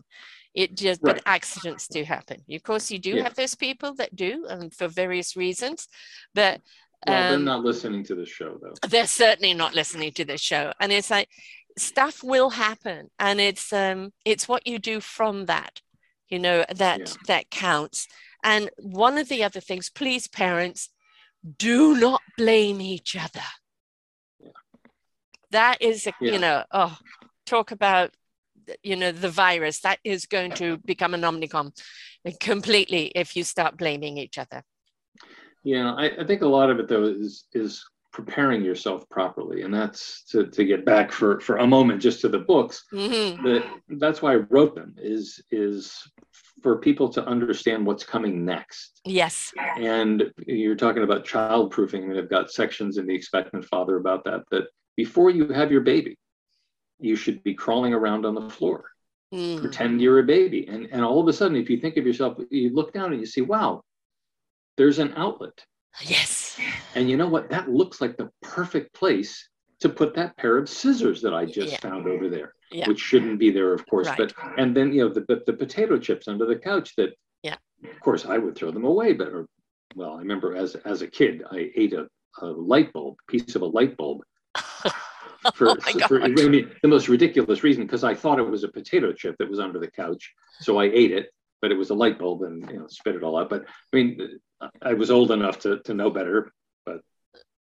[0.58, 1.14] it just right.
[1.14, 3.22] but accidents do happen of course you do yeah.
[3.22, 5.88] have those people that do and for various reasons
[6.34, 6.60] but
[7.06, 10.36] well, um, they're not listening to the show though they're certainly not listening to the
[10.36, 11.28] show and it's like
[11.78, 15.80] stuff will happen and it's um it's what you do from that
[16.28, 17.14] you know that yeah.
[17.28, 18.08] that counts
[18.42, 20.90] and one of the other things please parents
[21.56, 23.48] do not blame each other
[25.52, 26.32] that is a, yeah.
[26.32, 26.98] you know oh
[27.46, 28.10] talk about
[28.82, 31.72] you know the virus that is going to become an omnicom
[32.40, 34.62] completely if you start blaming each other.
[35.64, 39.62] Yeah I, I think a lot of it though is is preparing yourself properly.
[39.62, 42.84] And that's to, to get back for for a moment just to the books.
[42.92, 43.44] Mm-hmm.
[43.46, 43.64] that
[43.98, 46.02] that's why i wrote them is is
[46.62, 49.00] for people to understand what's coming next.
[49.04, 49.52] Yes.
[49.76, 54.24] And you're talking about child proofing and i've got sections in the expectant father about
[54.24, 54.64] that that
[54.96, 56.18] before you have your baby,
[57.00, 58.90] you should be crawling around on the floor.
[59.32, 59.60] Mm.
[59.60, 60.66] Pretend you're a baby.
[60.68, 63.20] And, and all of a sudden, if you think of yourself, you look down and
[63.20, 63.82] you see, wow,
[64.76, 65.64] there's an outlet.
[66.02, 66.58] Yes.
[66.94, 67.50] And you know what?
[67.50, 69.48] That looks like the perfect place
[69.80, 71.80] to put that pair of scissors that I just yeah.
[71.80, 72.88] found over there, yeah.
[72.88, 74.08] which shouldn't be there, of course.
[74.08, 74.18] Right.
[74.18, 77.10] But and then you know the, the, the potato chips under the couch that,
[77.42, 79.12] yeah, of course I would throw them away.
[79.12, 79.46] But or,
[79.94, 82.08] well, I remember as as a kid, I ate a,
[82.40, 84.22] a light bulb, piece of a light bulb,
[85.54, 85.76] for, oh
[86.08, 89.36] for I mean, the most ridiculous reason because I thought it was a potato chip
[89.38, 91.30] that was under the couch, so I ate it,
[91.60, 93.50] but it was a light bulb and you know spit it all out.
[93.50, 94.40] But I mean,
[94.82, 96.52] I was old enough to to know better,
[96.84, 97.00] but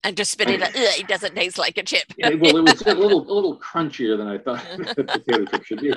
[0.05, 0.71] and just spit it out.
[0.75, 2.05] It doesn't taste like a chip.
[2.19, 4.63] yeah, well, it was a little a little crunchier than I thought
[4.97, 5.95] the potato chip should be.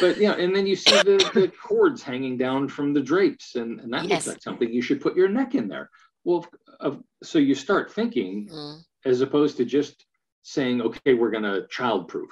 [0.00, 3.80] But yeah, and then you see the, the cords hanging down from the drapes, and,
[3.80, 4.26] and that yes.
[4.26, 5.90] looks like something you should put your neck in there.
[6.24, 6.46] Well,
[6.80, 8.78] uh, so you start thinking mm.
[9.04, 10.04] as opposed to just
[10.42, 12.28] saying, okay, we're going to childproof.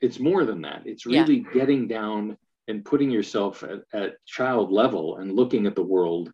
[0.00, 0.82] It's more than that.
[0.84, 1.52] It's really yeah.
[1.52, 2.36] getting down
[2.68, 6.32] and putting yourself at, at child level and looking at the world.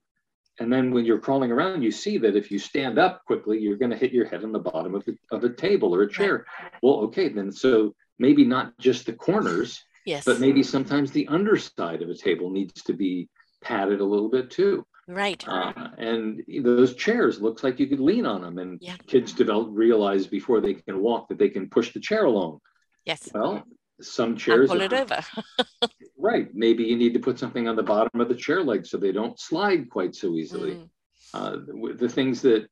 [0.61, 3.77] And then when you're crawling around, you see that if you stand up quickly, you're
[3.77, 6.11] going to hit your head on the bottom of, the, of a table or a
[6.11, 6.47] chair.
[6.61, 6.73] Right.
[6.83, 10.25] Well, okay, then so maybe not just the corners, yes.
[10.25, 13.29] but maybe sometimes the underside of a table needs to be
[13.63, 14.87] padded a little bit too.
[15.07, 15.47] Right.
[15.47, 18.97] Uh, and those chairs looks like you could lean on them, and yeah.
[19.07, 22.61] kids develop realize before they can walk that they can push the chair along.
[23.05, 23.29] Yes.
[23.35, 23.65] Well,
[24.01, 25.21] some chairs and pull it over.
[26.19, 26.49] right.
[26.55, 29.13] Maybe you need to put something on the bottom of the chair leg so they
[29.13, 30.75] don't slide quite so easily.
[30.75, 30.89] Mm.
[31.35, 31.57] Uh,
[31.97, 32.69] the things that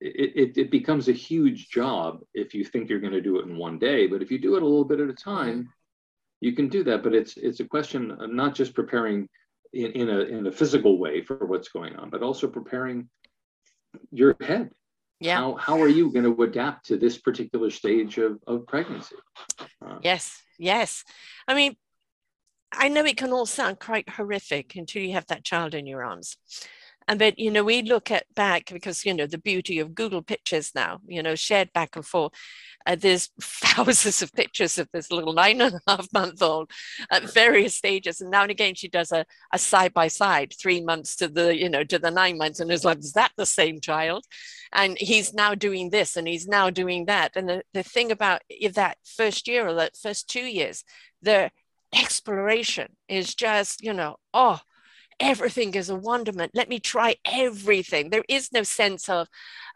[0.00, 3.46] it, it, it, becomes a huge job if you think you're going to do it
[3.46, 5.68] in one day, but if you do it a little bit at a time,
[6.40, 7.02] you can do that.
[7.02, 9.28] But it's it's a question of not just preparing
[9.72, 13.08] in, in, a, in a physical way for what's going on, but also preparing
[14.10, 14.70] your head.
[15.20, 15.36] Yeah.
[15.36, 19.16] How, how are you going to adapt to this particular stage of, of pregnancy?
[19.84, 21.04] Uh, yes, yes.
[21.48, 21.74] I mean,
[22.72, 26.04] I know it can all sound quite horrific until you have that child in your
[26.04, 26.36] arms.
[27.08, 30.20] And but you know, we look at back because you know the beauty of Google
[30.20, 32.32] Pictures now, you know, shared back and forth.
[32.86, 36.70] Uh, there's thousands of pictures of this little nine and a half month old
[37.10, 38.20] at various stages.
[38.20, 41.56] And now and again, she does a, a side by side, three months to the,
[41.56, 42.60] you know, to the nine months.
[42.60, 44.24] And is like, is that the same child?
[44.72, 47.32] And he's now doing this and he's now doing that.
[47.36, 48.42] And the, the thing about
[48.74, 50.84] that first year or that first two years,
[51.22, 51.50] the
[51.94, 54.60] exploration is just, you know, oh,
[55.20, 56.52] everything is a wonderment.
[56.54, 58.10] Let me try everything.
[58.10, 59.28] There is no sense of,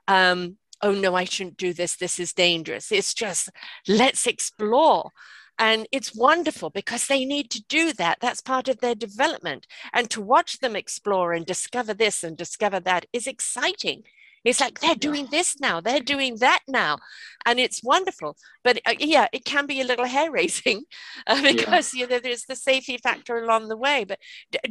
[0.09, 2.93] um, oh no, I shouldn't do this, this is dangerous.
[2.93, 3.51] It's just,
[3.87, 5.11] let's explore.
[5.59, 8.19] And it's wonderful because they need to do that.
[8.21, 9.67] That's part of their development.
[9.93, 14.03] And to watch them explore and discover this and discover that is exciting.
[14.45, 16.99] It's like they're doing this now, they're doing that now,
[17.47, 18.37] and it's wonderful.
[18.65, 20.83] But uh, yeah, it can be a little hair raising
[21.27, 22.01] uh, because yeah.
[22.01, 24.05] you know there's the safety factor along the way.
[24.05, 24.19] But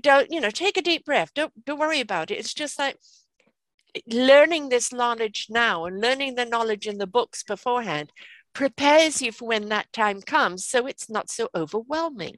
[0.01, 0.49] don't you know?
[0.49, 1.33] Take a deep breath.
[1.33, 2.37] Don't don't worry about it.
[2.37, 2.97] It's just like
[4.07, 8.11] learning this knowledge now and learning the knowledge in the books beforehand
[8.53, 12.35] prepares you for when that time comes so it's not so overwhelming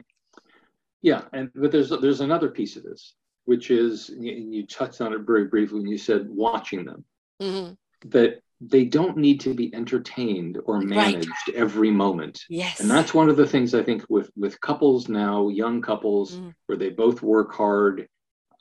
[1.01, 3.15] yeah and but there's there's another piece of this
[3.45, 7.03] which is and you touched on it very briefly when you said watching them
[7.43, 8.09] mm-hmm.
[8.09, 11.57] that they don't need to be entertained or managed right.
[11.57, 15.49] every moment yes and that's one of the things i think with with couples now
[15.49, 16.53] young couples mm.
[16.67, 18.07] where they both work hard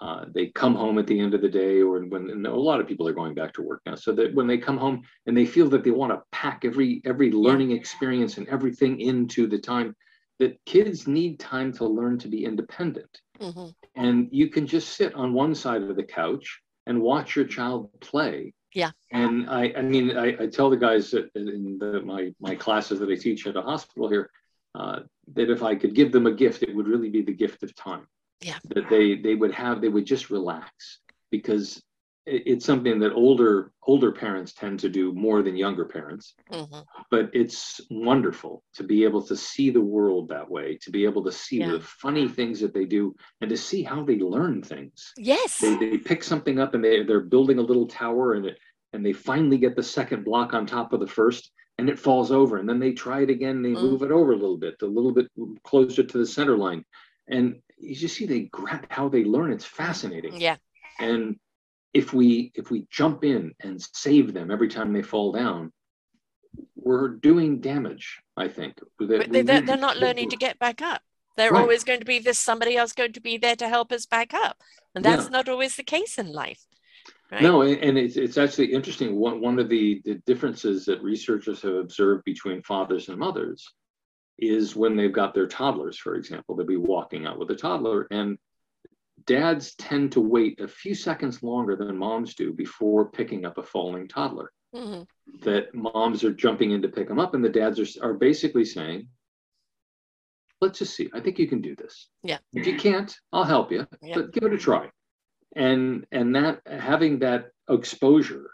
[0.02, 2.88] uh, they come home at the end of the day, or when a lot of
[2.88, 5.46] people are going back to work now, so that when they come home and they
[5.46, 9.94] feel that they want to pack every every learning experience and everything into the time,
[10.40, 13.20] that kids need time to learn to be independent.
[13.40, 13.68] Mm-hmm.
[13.94, 17.88] And you can just sit on one side of the couch and watch your child
[18.00, 18.54] play.
[18.74, 18.90] Yeah.
[19.10, 23.10] And I, I mean, I, I tell the guys in the, my my classes that
[23.10, 24.30] I teach at a hospital here
[24.74, 25.00] uh,
[25.34, 27.74] that if I could give them a gift, it would really be the gift of
[27.74, 28.06] time
[28.42, 30.98] yeah that they they would have they would just relax
[31.30, 31.82] because
[32.24, 36.80] it's something that older older parents tend to do more than younger parents mm-hmm.
[37.10, 41.24] but it's wonderful to be able to see the world that way to be able
[41.24, 41.72] to see yeah.
[41.72, 45.76] the funny things that they do and to see how they learn things yes they,
[45.76, 48.58] they pick something up and they, they're building a little tower and it
[48.92, 52.30] and they finally get the second block on top of the first and it falls
[52.30, 53.82] over and then they try it again and they mm.
[53.82, 55.26] move it over a little bit a little bit
[55.64, 56.84] closer to the center line
[57.28, 59.52] and you just see they grab how they learn.
[59.52, 60.40] It's fascinating.
[60.40, 60.56] Yeah.
[61.00, 61.36] And
[61.94, 65.72] if we if we jump in and save them every time they fall down,
[66.76, 68.20] we're doing damage.
[68.36, 68.78] I think.
[68.98, 71.02] That they, are they're not learning to get back up.
[71.36, 71.60] They're right.
[71.60, 74.34] always going to be this somebody else going to be there to help us back
[74.34, 74.58] up,
[74.94, 75.30] and that's yeah.
[75.30, 76.64] not always the case in life.
[77.30, 77.42] Right?
[77.42, 79.16] No, and it's, it's actually interesting.
[79.16, 83.72] One, one of the, the differences that researchers have observed between fathers and mothers
[84.38, 86.54] is when they've got their toddlers, for example.
[86.54, 88.36] They'll be walking out with a toddler, and
[89.26, 93.62] dads tend to wait a few seconds longer than moms do before picking up a
[93.62, 94.52] falling toddler.
[94.74, 95.02] Mm-hmm.
[95.42, 98.64] That moms are jumping in to pick them up, and the dads are, are basically
[98.64, 99.08] saying,
[100.62, 101.10] Let's just see.
[101.12, 102.08] I think you can do this.
[102.22, 102.38] Yeah.
[102.52, 104.14] If you can't, I'll help you, yeah.
[104.14, 104.90] but give it a try.
[105.56, 108.48] And and that having that exposure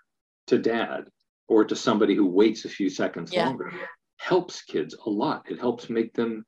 [0.47, 1.05] to dad
[1.49, 3.47] or to somebody who waits a few seconds yeah.
[3.47, 3.71] longer
[4.17, 5.45] helps kids a lot.
[5.51, 6.47] It helps make them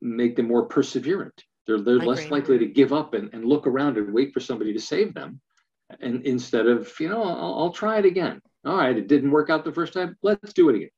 [0.00, 1.38] make them more perseverant.
[1.66, 2.30] They're they're I less agree.
[2.30, 5.40] likely to give up and, and look around and wait for somebody to save them.
[6.00, 8.40] And instead of, you know, I'll, I'll try it again.
[8.64, 10.16] All right, it didn't work out the first time.
[10.22, 10.90] Let's do it again.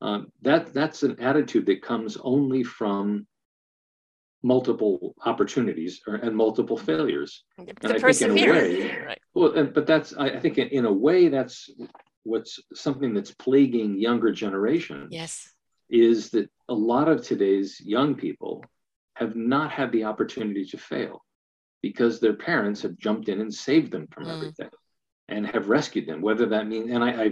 [0.00, 3.26] Um, that that's an attitude that comes only from
[4.42, 7.44] multiple opportunities or, and multiple failures.
[7.56, 9.18] The and I think in a way, right.
[9.34, 11.70] well, and, but that's I, I think in, in, a way that's
[12.24, 15.08] what's something that's plaguing younger generations.
[15.12, 15.48] Yes,
[15.88, 18.64] is that a lot of today's young people
[19.14, 21.24] have not had the opportunity to fail
[21.82, 24.34] because their parents have jumped in and saved them from mm.
[24.34, 24.70] everything
[25.28, 26.22] and have rescued them.
[26.22, 27.30] Whether that means, and I, I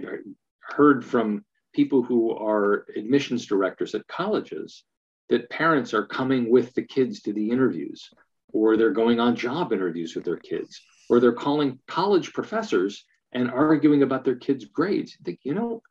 [0.60, 4.84] heard from people who are admissions directors at colleges
[5.28, 8.10] that parents are coming with the kids to the interviews,
[8.52, 13.48] or they're going on job interviews with their kids, or they're calling college professors and
[13.50, 15.16] arguing about their kids' grades.
[15.24, 15.82] Think, you know,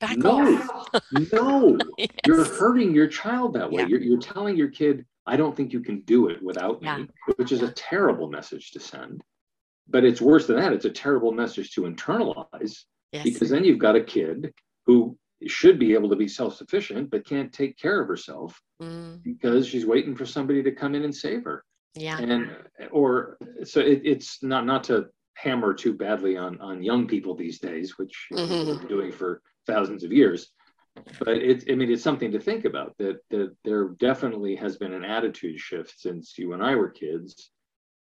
[0.00, 0.42] Back no,
[1.32, 2.08] no, yes.
[2.26, 3.82] you're hurting your child that way.
[3.82, 3.88] Yeah.
[3.88, 6.98] You're, you're telling your kid, I don't think you can do it without yeah.
[6.98, 9.22] me, which is a terrible message to send.
[9.88, 10.72] But it's worse than that.
[10.72, 13.24] It's a terrible message to internalize yes.
[13.24, 14.52] because then you've got a kid
[14.86, 15.16] who
[15.46, 19.22] should be able to be self-sufficient but can't take care of herself mm.
[19.22, 21.64] because she's waiting for somebody to come in and save her.
[21.94, 22.18] Yeah.
[22.18, 22.50] And
[22.90, 27.58] or so it, it's not not to hammer too badly on on young people these
[27.58, 28.68] days, which mm-hmm.
[28.68, 30.50] we're doing for thousands of years.
[31.18, 34.92] But it's, I mean, it's something to think about that, that there definitely has been
[34.92, 37.50] an attitude shift since you and I were kids.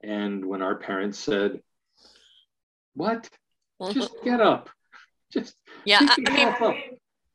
[0.02, 1.60] And when our parents said,
[2.94, 3.28] What?
[3.92, 4.70] Just get up.
[5.32, 6.00] Just yeah.
[6.26, 6.76] I mean, up.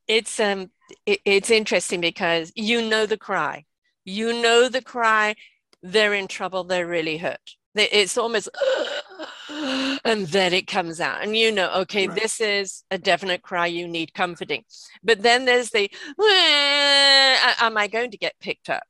[0.08, 0.72] it's um
[1.06, 3.66] it, it's interesting because you know the cry.
[4.06, 5.36] You know the cry,
[5.84, 7.56] they're in trouble, they're really hurt.
[7.76, 8.50] It's almost
[10.06, 12.20] and then it comes out and you know okay right.
[12.20, 14.64] this is a definite cry you need comforting.
[15.04, 15.90] But then there's the
[17.62, 18.84] am i going to get picked up?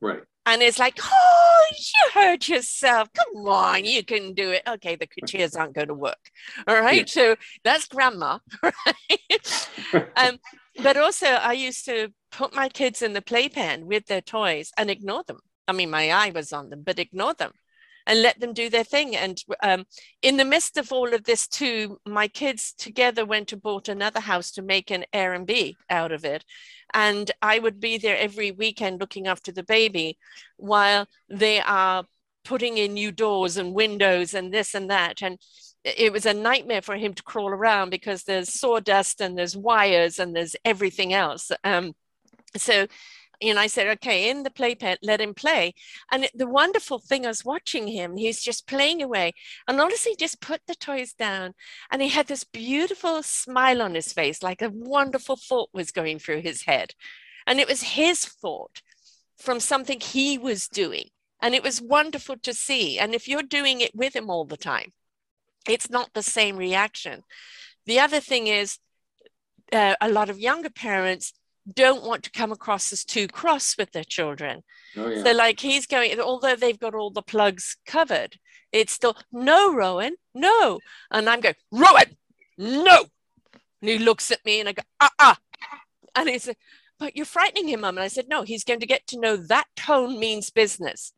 [0.00, 0.22] Right.
[0.44, 3.08] And it's like oh you hurt yourself.
[3.12, 4.62] Come on you can do it.
[4.66, 6.30] Okay the tears aren't going to work.
[6.66, 7.04] All right yeah.
[7.06, 9.70] so that's grandma right?
[10.16, 10.38] Um,
[10.82, 14.90] but also i used to put my kids in the playpen with their toys and
[14.90, 15.38] ignore them.
[15.68, 17.52] I mean my eye was on them but ignore them
[18.06, 19.16] and let them do their thing.
[19.16, 19.84] And um,
[20.22, 24.20] in the midst of all of this, too, my kids together went and bought another
[24.20, 26.44] house to make an Airbnb out of it.
[26.94, 30.18] And I would be there every weekend looking after the baby
[30.56, 32.04] while they are
[32.44, 35.22] putting in new doors and windows and this and that.
[35.22, 35.38] And
[35.84, 40.18] it was a nightmare for him to crawl around because there's sawdust and there's wires
[40.18, 41.50] and there's everything else.
[41.64, 41.94] Um,
[42.56, 42.86] so,
[43.50, 45.74] and I said, okay, in the playpen, let him play.
[46.10, 49.32] And the wonderful thing was watching him, he's just playing away.
[49.66, 51.54] And honestly, just put the toys down.
[51.90, 56.18] And he had this beautiful smile on his face, like a wonderful thought was going
[56.18, 56.94] through his head.
[57.46, 58.82] And it was his thought
[59.38, 61.08] from something he was doing.
[61.40, 62.98] And it was wonderful to see.
[62.98, 64.92] And if you're doing it with him all the time,
[65.68, 67.22] it's not the same reaction.
[67.86, 68.78] The other thing is,
[69.72, 71.32] uh, a lot of younger parents
[71.70, 74.62] don't want to come across as too cross with their children.
[74.96, 75.22] Oh, yeah.
[75.22, 78.36] So, like, he's going, although they've got all the plugs covered,
[78.72, 80.80] it's still, no, Rowan, no.
[81.10, 82.16] And I'm going, Rowan,
[82.58, 83.04] no.
[83.80, 85.38] And he looks at me and I go, ah, ah.
[86.14, 86.56] And he said,
[86.98, 87.96] but you're frightening him, mum.
[87.96, 91.12] And I said, no, he's going to get to know that tone means business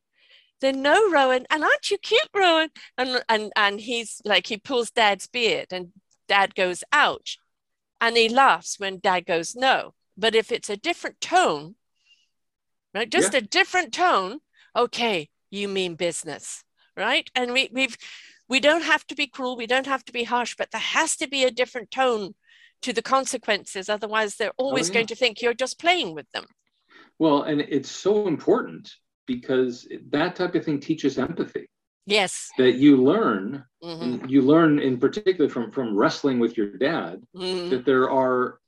[0.61, 4.91] then no rowan and aren't you cute rowan and and and he's like he pulls
[4.91, 5.89] dad's beard and
[6.27, 7.39] dad goes ouch
[8.01, 11.75] and he laughs when dad goes no but if it's a different tone
[12.95, 13.39] right just yeah.
[13.39, 14.39] a different tone
[14.77, 16.65] okay you mean business
[16.97, 17.97] right and we we've
[18.49, 21.17] we don't have to be cruel we don't have to be harsh but there has
[21.17, 22.35] to be a different tone
[22.83, 24.95] to the consequences otherwise they're oh, always oh, yeah.
[24.95, 26.45] going to think you're just playing with them
[27.19, 28.93] well and it's so important
[29.27, 31.67] because that type of thing teaches empathy
[32.07, 34.27] yes that you learn mm-hmm.
[34.27, 37.71] you learn in particular from from wrestling with your dad mm-hmm.
[37.71, 38.59] that there are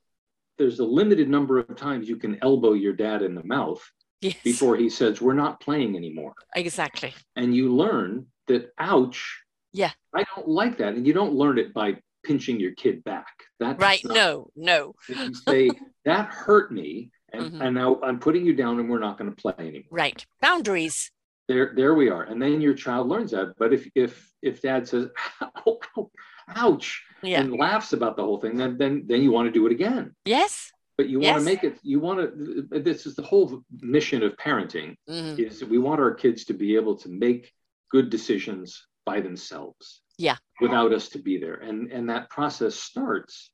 [0.57, 3.83] there's a limited number of times you can elbow your dad in the mouth
[4.21, 4.35] yes.
[4.43, 9.41] before he says we're not playing anymore exactly and you learn that ouch
[9.73, 13.27] yeah i don't like that and you don't learn it by pinching your kid back
[13.59, 15.69] that right not, no no you say
[16.03, 17.61] that hurt me and, mm-hmm.
[17.61, 19.83] and now I'm putting you down and we're not going to play anymore.
[19.91, 20.25] Right.
[20.41, 21.11] Boundaries.
[21.47, 22.23] There, there we are.
[22.23, 23.53] And then your child learns that.
[23.57, 25.07] But if if if dad says,
[25.41, 26.11] ow, ow,
[26.55, 27.39] ouch, yeah.
[27.39, 30.15] and laughs about the whole thing, then then then you want to do it again.
[30.25, 30.71] Yes.
[30.97, 31.33] But you yes.
[31.33, 35.39] want to make it, you want to, this is the whole mission of parenting mm-hmm.
[35.39, 37.53] is we want our kids to be able to make
[37.91, 40.01] good decisions by themselves.
[40.17, 40.37] Yeah.
[40.59, 41.53] Without us to be there.
[41.55, 43.51] And and that process starts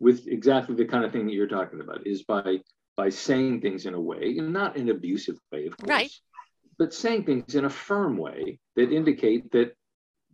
[0.00, 2.60] with exactly the kind of thing that you're talking about is by
[2.96, 6.12] by saying things in a way, and not an abusive way, of course, right.
[6.78, 9.72] but saying things in a firm way that indicate that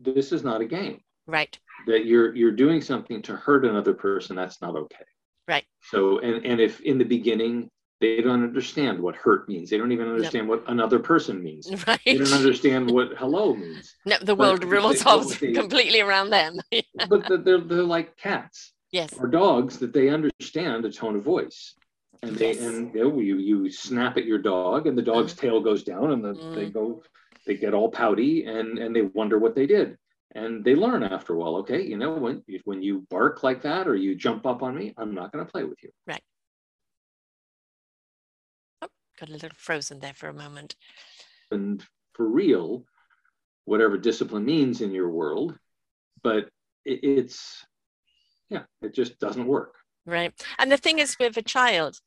[0.00, 1.00] this is not a game.
[1.27, 1.59] Right.
[1.87, 4.37] That you're you're doing something to hurt another person.
[4.37, 5.05] That's not okay.
[5.49, 5.64] Right.
[5.91, 7.70] So and and if in the beginning
[8.01, 9.70] they don't understand what hurt means.
[9.70, 11.70] They don't even understand what another person means.
[11.87, 12.01] Right.
[12.05, 13.95] They don't understand what hello means.
[14.07, 16.59] No, the world revolves completely around them.
[17.09, 18.72] but they're, they're like cats.
[18.93, 19.14] Yes.
[19.18, 21.75] Or dogs that they understand a tone of voice
[22.22, 22.62] and they yes.
[22.62, 25.39] and you, you you snap at your dog and the dog's mm.
[25.39, 26.55] tail goes down and the, mm.
[26.55, 27.03] they go
[27.47, 29.97] they get all pouty and and they wonder what they did
[30.35, 33.87] and they learn after a while okay you know when when you bark like that
[33.87, 35.91] or you jump up on me i'm not going to play with you.
[36.07, 36.22] Right.
[38.82, 40.76] Oh, got a little frozen there for a moment.
[41.51, 42.85] And for real
[43.64, 45.59] whatever discipline means in your world
[46.22, 46.49] but
[46.85, 47.64] it, it's
[48.51, 49.74] yeah it just doesn't work.
[50.07, 50.32] Right.
[50.59, 51.99] And the thing is with a child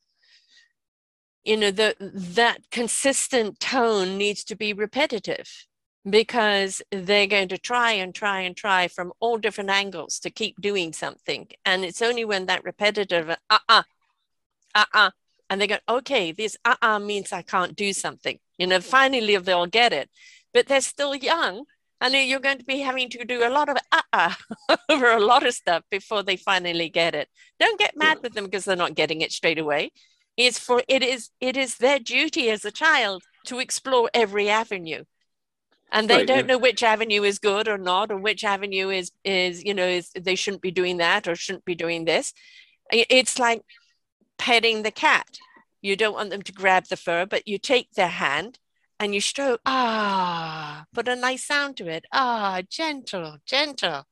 [1.44, 5.66] you know the that consistent tone needs to be repetitive
[6.10, 10.60] because they're going to try and try and try from all different angles to keep
[10.62, 13.84] doing something and it's only when that repetitive uh-uh
[14.76, 15.12] uh-uh
[15.50, 19.66] and they go okay this uh-uh means i can't do something you know finally they'll
[19.66, 20.10] get it
[20.54, 21.66] but they're still young
[22.00, 24.34] and you're going to be having to do a lot of uh-uh
[24.90, 27.28] over a lot of stuff before they finally get it.
[27.60, 29.92] Don't get mad with them because they're not getting it straight away.
[30.36, 35.04] It's for it is it is their duty as a child to explore every avenue.
[35.92, 36.46] And they right, don't yeah.
[36.46, 40.12] know which avenue is good or not, or which avenue is is, you know, is
[40.20, 42.34] they shouldn't be doing that or shouldn't be doing this.
[42.92, 43.62] It's like
[44.38, 45.38] petting the cat.
[45.82, 48.60] You don't want them to grab the fur, but you take their hand
[49.00, 52.06] and you stroke, ah, put a nice sound to it.
[52.12, 54.06] Ah, gentle, gentle.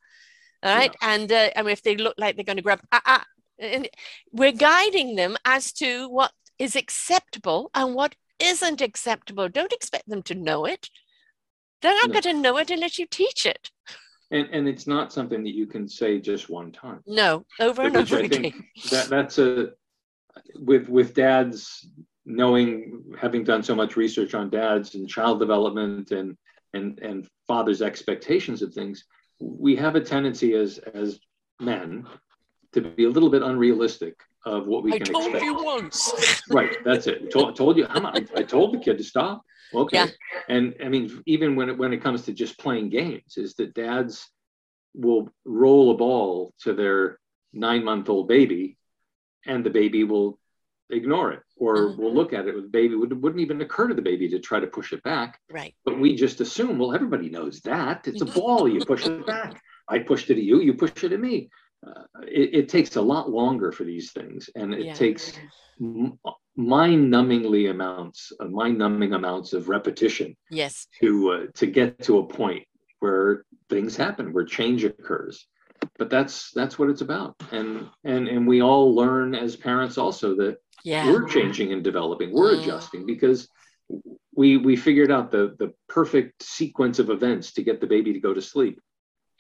[0.64, 0.96] All right.
[1.02, 1.14] Yeah.
[1.14, 3.26] And, uh, and if they look like they're going to grab, ah, ah,
[3.60, 3.90] and
[4.32, 9.50] we're guiding them as to what is acceptable and what isn't acceptable.
[9.50, 10.90] Don't expect them to know it.
[11.86, 12.14] They're not no.
[12.14, 13.70] going to know it unless you teach it.
[14.32, 17.02] And, and it's not something that you can say just one time.
[17.06, 18.66] No, over and over again.
[18.90, 19.70] That, that's a
[20.56, 21.88] with with dads
[22.26, 26.36] knowing having done so much research on dads and child development and
[26.74, 29.06] and and father's expectations of things,
[29.40, 31.20] we have a tendency as as
[31.60, 32.08] men
[32.74, 35.44] to be a little bit unrealistic of what we I can told expect.
[35.46, 36.44] you once.
[36.50, 37.32] right, that's it.
[37.32, 37.88] Told, told you.
[37.90, 39.44] I'm, I, I told the kid to stop.
[39.74, 39.98] Okay.
[39.98, 40.08] Yeah.
[40.48, 43.74] And I mean, even when it when it comes to just playing games, is that
[43.74, 44.30] dads
[44.94, 47.20] will roll a ball to their
[47.54, 48.78] nine month old baby,
[49.46, 50.40] and the baby will
[50.92, 51.98] ignore it or Mhm.
[51.98, 52.94] will look at it with the baby.
[52.96, 55.40] Would, wouldn't even occur to the baby to try to push it back.
[55.50, 55.74] right.
[55.84, 58.68] But we just assume, well, everybody knows that it's a ball.
[58.68, 59.60] You push it back.
[59.90, 60.62] I pushed it at you.
[60.62, 61.50] You push it at me.
[61.86, 64.94] Uh, it, it takes a lot longer for these things, and it Yeah.
[64.94, 65.38] takes
[65.80, 66.18] m-
[66.56, 70.88] mind-numbingly amounts, uh, mind-numbing amounts of repetition Yes.
[71.02, 72.66] to uh, to get to a point
[73.00, 75.48] where things happen, where change occurs.
[75.98, 80.36] But that's that's what it's about, and and and we all learn as parents also
[80.38, 81.06] that Yeah.
[81.08, 82.62] we're changing and developing we're Mm.
[82.62, 83.48] adjusting because
[84.36, 88.20] we we figured out the the perfect sequence of events to get the baby to
[88.20, 88.80] go to sleep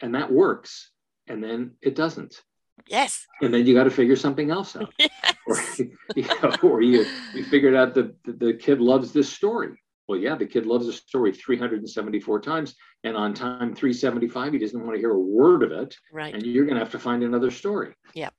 [0.01, 0.91] and that works
[1.27, 2.41] and then it doesn't
[2.87, 3.25] Yes.
[3.41, 4.93] and then you got to figure something else out
[5.47, 5.57] or,
[6.15, 9.69] you know, or you you figured out that the, the kid loves this story
[10.07, 14.83] well yeah the kid loves a story 374 times and on time 375 he doesn't
[14.83, 16.33] want to hear a word of it Right.
[16.33, 17.93] and you're going to have to find another story.
[18.13, 18.29] Yeah.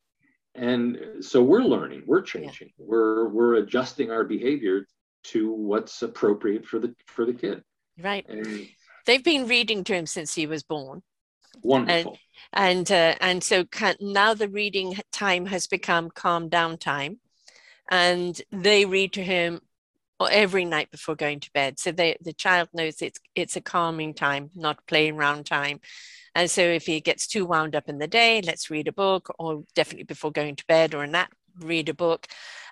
[0.55, 4.87] And so we're learning, we're changing, we're we're adjusting our behavior
[5.25, 7.63] to what's appropriate for the for the kid.
[8.01, 8.27] Right.
[8.29, 8.69] And
[9.07, 11.03] They've been reading to him since he was born.
[11.63, 12.19] Wonderful.
[12.53, 17.19] and uh, and so can, now the reading time has become calm down time.
[17.91, 19.61] And they read to him
[20.31, 21.79] every night before going to bed.
[21.79, 25.81] So they, the child knows it's it's a calming time not playing around time.
[26.35, 29.35] And so if he gets too wound up in the day let's read a book
[29.39, 32.27] or definitely before going to bed or a nap read a book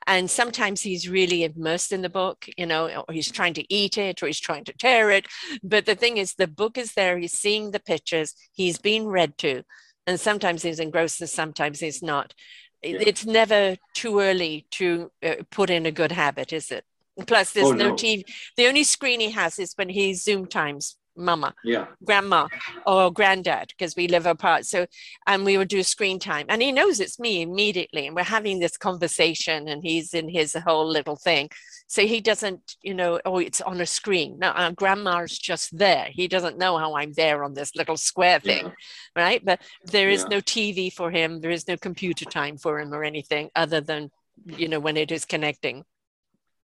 [0.06, 3.96] and sometimes he's really immersed in the book you know or he's trying to eat
[3.98, 5.26] it or he's trying to tear it.
[5.62, 9.38] But the thing is the book is there he's seeing the pictures he's being read
[9.38, 9.62] to.
[10.06, 12.34] And sometimes he's engrossed and sometimes he's not.
[12.82, 12.98] Yeah.
[13.00, 16.84] it's never too early to uh, put in a good habit is it?
[17.26, 17.94] Plus there's Oh, no, no.
[17.94, 18.24] tv
[18.56, 21.54] the only screen he has is when he zoom times mama.
[21.64, 21.86] Yeah.
[22.04, 22.48] grandma
[22.86, 24.66] or granddad because we live apart.
[24.66, 24.86] So
[25.26, 26.46] and we would do screen time.
[26.48, 30.54] And he knows it's me immediately and we're having this conversation and he's in his
[30.66, 31.50] whole little thing.
[31.86, 34.38] So he doesn't you know oh it's on a screen.
[34.38, 36.08] No uh, grandma's just there.
[36.10, 38.72] He doesn't know how i'm there on this little square thing Yeah.
[39.14, 39.44] right?
[39.44, 40.36] But there is Yeah.
[40.36, 41.40] no tv for him.
[41.40, 44.10] There is no computer time for him or anything other than
[44.46, 45.84] you know when it is connecting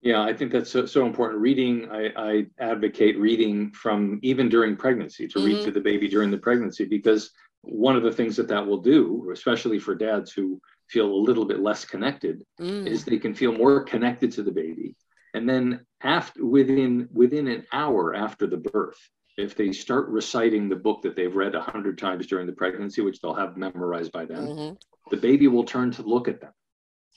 [0.02, 1.40] Yeah, I think that's so, so important.
[1.40, 5.64] Reading, I, I advocate reading from even during pregnancy to read Mhm.
[5.64, 7.30] to the baby during the pregnancy because
[7.62, 11.44] one of the things that that will do, especially for dads who feel a little
[11.44, 14.94] bit less connected, Mm, is they can feel more connected to the baby
[15.34, 18.98] and then after within within an hour after the birth
[19.36, 23.02] if they start reciting the book that they've read a hundred times during the pregnancy
[23.02, 24.76] which they'll have memorized by then mhm.
[25.10, 26.52] the baby will turn to look at them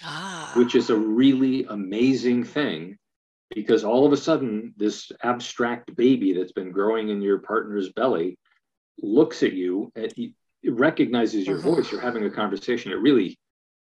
[0.03, 0.51] ah.
[0.55, 2.97] which is a really amazing thing
[3.53, 8.37] because all of a sudden this abstract baby that's been growing in your partner's belly
[9.01, 10.33] looks at you and it
[10.71, 11.63] recognizes your Mhm.
[11.75, 11.91] voice.
[11.91, 12.91] You're having a conversation.
[12.91, 13.39] It really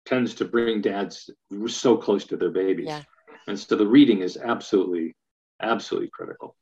[0.05, 1.31] tends to bring dads
[1.67, 2.87] so close to their babies.
[2.89, 3.03] Yeah.
[3.47, 5.15] and so the reading is absolutely
[5.61, 6.55] absolutely critical.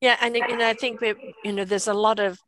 [0.00, 1.14] Yeah, and know, I think we,
[1.44, 2.38] you know, there's a lot of,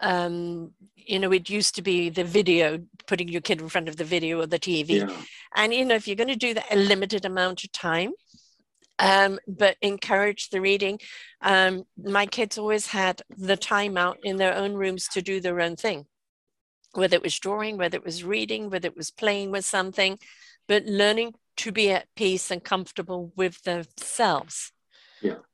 [0.00, 3.96] um, you know, it used to be the video, putting your kid in front of
[3.96, 5.16] the video or the TV, yeah.
[5.54, 8.12] And you know, if you're going to do that a limited amount of time,
[8.98, 10.98] um, but encourage the reading.
[11.40, 15.60] Um, my kids always had the time out in their own rooms to do their
[15.60, 16.06] own thing,
[16.92, 20.18] whether it was drawing, whether it was reading, whether it was playing with something,
[20.66, 24.72] but learning to be at peace and comfortable with themselves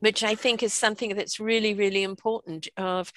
[0.01, 3.13] which I think is something that's really, really important of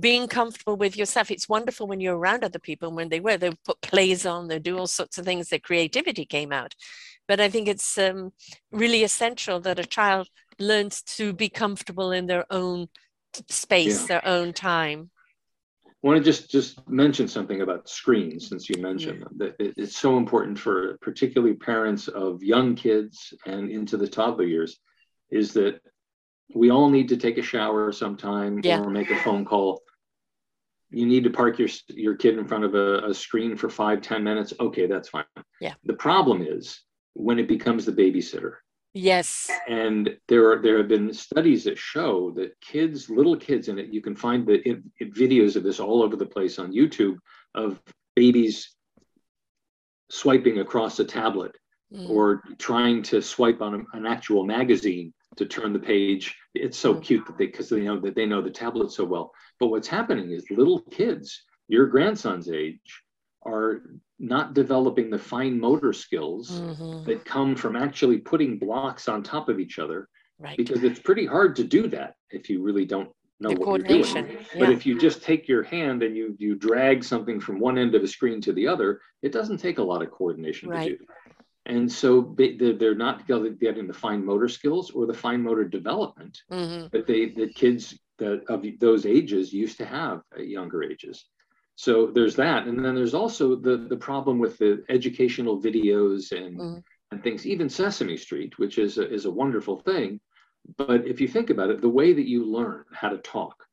[0.00, 1.30] being comfortable with yourself.
[1.30, 4.48] It's wonderful when you're around other people and when they were, they put plays on,
[4.48, 6.74] they do all sorts of things, their creativity came out.
[7.28, 8.32] But I think it's um,
[8.70, 10.28] really essential that a child
[10.58, 12.88] learns to be comfortable in their own
[13.48, 14.06] space, Yeah.
[14.06, 15.10] their own time.
[15.86, 19.32] I want to just just mention something about screens since you mentioned them.
[19.38, 24.78] That it's so important for particularly parents of young kids and into the toddler years,
[25.30, 25.80] is that
[26.54, 28.80] we all need to take a shower sometime Yeah.
[28.80, 29.82] or make a phone call.
[30.90, 34.00] You need to park your your kid in front of a, a screen for five
[34.02, 34.52] ten minutes.
[34.60, 35.24] Okay, that's fine.
[35.60, 35.74] Yeah.
[35.84, 36.80] The problem is
[37.14, 38.56] when it becomes the babysitter
[38.94, 39.50] Yes.
[39.68, 43.88] and there are there have been studies that show that kids little kids and it
[43.92, 47.16] you can find the it, it- videos of this all over the place on youtube
[47.54, 47.80] of
[48.14, 48.74] babies
[50.10, 51.54] swiping across a tablet
[51.94, 52.10] Mm.
[52.10, 56.34] or trying to swipe on a- an actual magazine to turn the page.
[56.54, 57.02] It's so mm-hmm.
[57.02, 59.32] cute that they because they know that they know the tablet so well.
[59.60, 63.02] But what's happening is little kids, your grandson's age,
[63.44, 63.82] are
[64.18, 67.04] not developing the fine motor skills mm-hmm.
[67.04, 70.08] that come from actually putting blocks on top of each other.
[70.38, 70.56] Right.
[70.56, 73.08] Because it's pretty hard to do that if you really don't
[73.40, 74.26] know the what you're doing.
[74.26, 74.58] Yeah.
[74.58, 77.94] But if you just take your hand and you you drag something from one end
[77.94, 80.90] of a screen to the other, it doesn't take a lot of coordination right.
[80.90, 81.04] to do.
[81.66, 86.86] And so they're not getting the fine motor skills or the fine motor development mm-hmm.
[86.92, 91.24] that they the kids that of those ages used to have at younger ages.
[91.74, 96.58] So there's that, and then there's also the the problem with the educational videos and
[96.58, 96.78] mm-hmm.
[97.10, 97.44] and things.
[97.44, 100.20] Even Sesame Street, which is a, is a wonderful thing,
[100.78, 103.64] but if you think about it, the way that you learn how to talk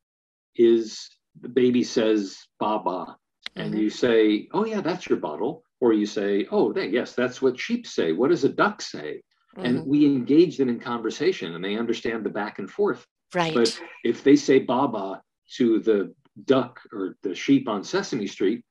[0.55, 3.17] is the baby says "baba,"
[3.55, 3.83] and mm-hmm.
[3.83, 7.85] you say, "Oh yeah, that's your bottle," or you say, "Oh, yes, that's what sheep
[7.85, 9.21] say." What does a duck say?
[9.57, 9.65] Mm-hmm.
[9.65, 13.05] And we engage them in conversation, and they understand the back and forth.
[13.35, 13.53] Right.
[13.53, 15.21] But if they say "baba"
[15.57, 16.15] to the
[16.45, 18.63] duck or the sheep on Sesame Street,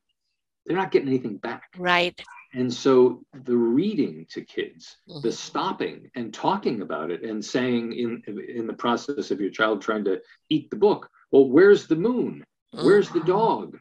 [0.65, 1.65] they're not getting anything back.
[1.77, 2.19] Right.
[2.55, 5.21] And so the reading to kids, mm-hmm.
[5.21, 8.23] the stopping and talking about it and saying in
[8.57, 12.43] in the process of your child trying to eat the book, well, where's the moon?
[12.71, 13.37] Where's the mm-hmm.
[13.39, 13.79] dog?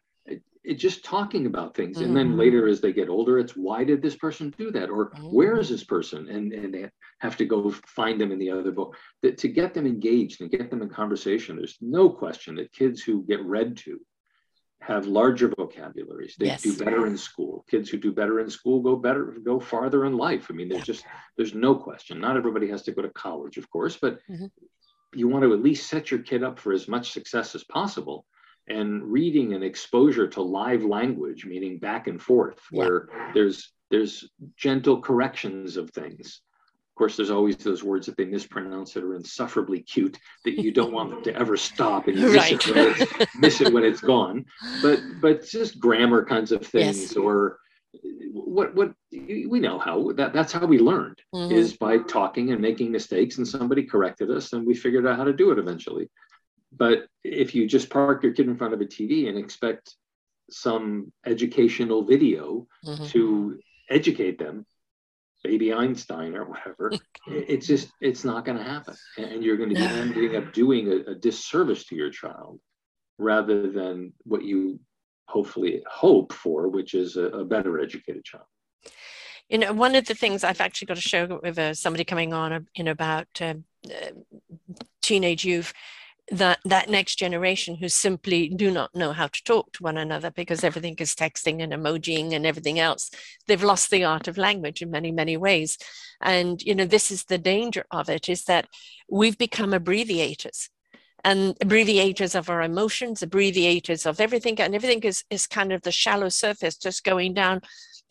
[0.64, 1.96] It, it just talking about things.
[1.96, 2.06] Mm-hmm.
[2.06, 2.38] And then mm-hmm.
[2.38, 4.90] later as they get older, it's why did this person do that?
[4.90, 5.32] Or mm-hmm.
[5.32, 6.28] where is this person?
[6.28, 6.90] And, and they
[7.20, 8.96] have to go find them in the other book.
[9.22, 13.02] That to get them engaged and get them in conversation, there's no question that kids
[13.02, 14.00] who get read to
[14.82, 16.34] have larger vocabularies.
[16.38, 16.62] They yes.
[16.62, 17.64] do better in school.
[17.70, 20.48] Kids who do better in school go better, go farther in life.
[20.50, 20.94] I mean, there's yeah.
[20.94, 21.04] just
[21.36, 22.20] there's no question.
[22.20, 24.46] Not everybody has to go to college, of course, but mm-hmm.
[25.14, 28.26] you want to at least set your kid up for as much success as possible.
[28.68, 32.78] And reading and exposure to live language, meaning back and forth, yeah.
[32.78, 36.40] where there's there's gentle corrections of things
[36.92, 40.70] of course, there's always those words that they mispronounce that are insufferably cute that you
[40.70, 42.52] don't want them to ever stop and you miss, right.
[42.52, 44.44] it, when it's, miss it when it's gone.
[44.82, 47.16] But but just grammar kinds of things yes.
[47.16, 47.58] or
[48.30, 51.50] what what we know how that that's how we learned mm-hmm.
[51.50, 55.24] is by talking and making mistakes and somebody corrected us and we figured out how
[55.24, 56.10] to do it eventually.
[56.76, 59.94] But if you just park your kid in front of a TV and expect
[60.50, 63.06] some educational video mm-hmm.
[63.06, 63.58] to
[63.90, 64.66] educate them
[65.42, 66.92] baby Einstein or whatever.
[67.26, 70.88] it's just it's not going to happen, and you're going to be ending up doing
[70.88, 72.60] a, a, disservice to your child
[73.18, 74.80] rather than what you
[75.28, 78.44] hopefully hope for, which is a, a better educated child.
[79.48, 82.32] You know, one of the things I've actually got to show with uh, somebody coming
[82.32, 84.12] on in about um, uh,
[85.02, 85.72] teenage youth
[86.30, 90.30] that that next generation who simply do not know how to talk to one another
[90.30, 93.10] because everything is texting and emojiing and everything else.
[93.46, 95.78] They've lost the art of language in many many ways.
[96.20, 98.68] And you know this is the danger of it is that
[99.10, 100.70] we've become abbreviators.
[101.24, 105.92] And abbreviators of our emotions abbreviators of everything and everything is is kind of the
[105.92, 107.62] shallow surface just going down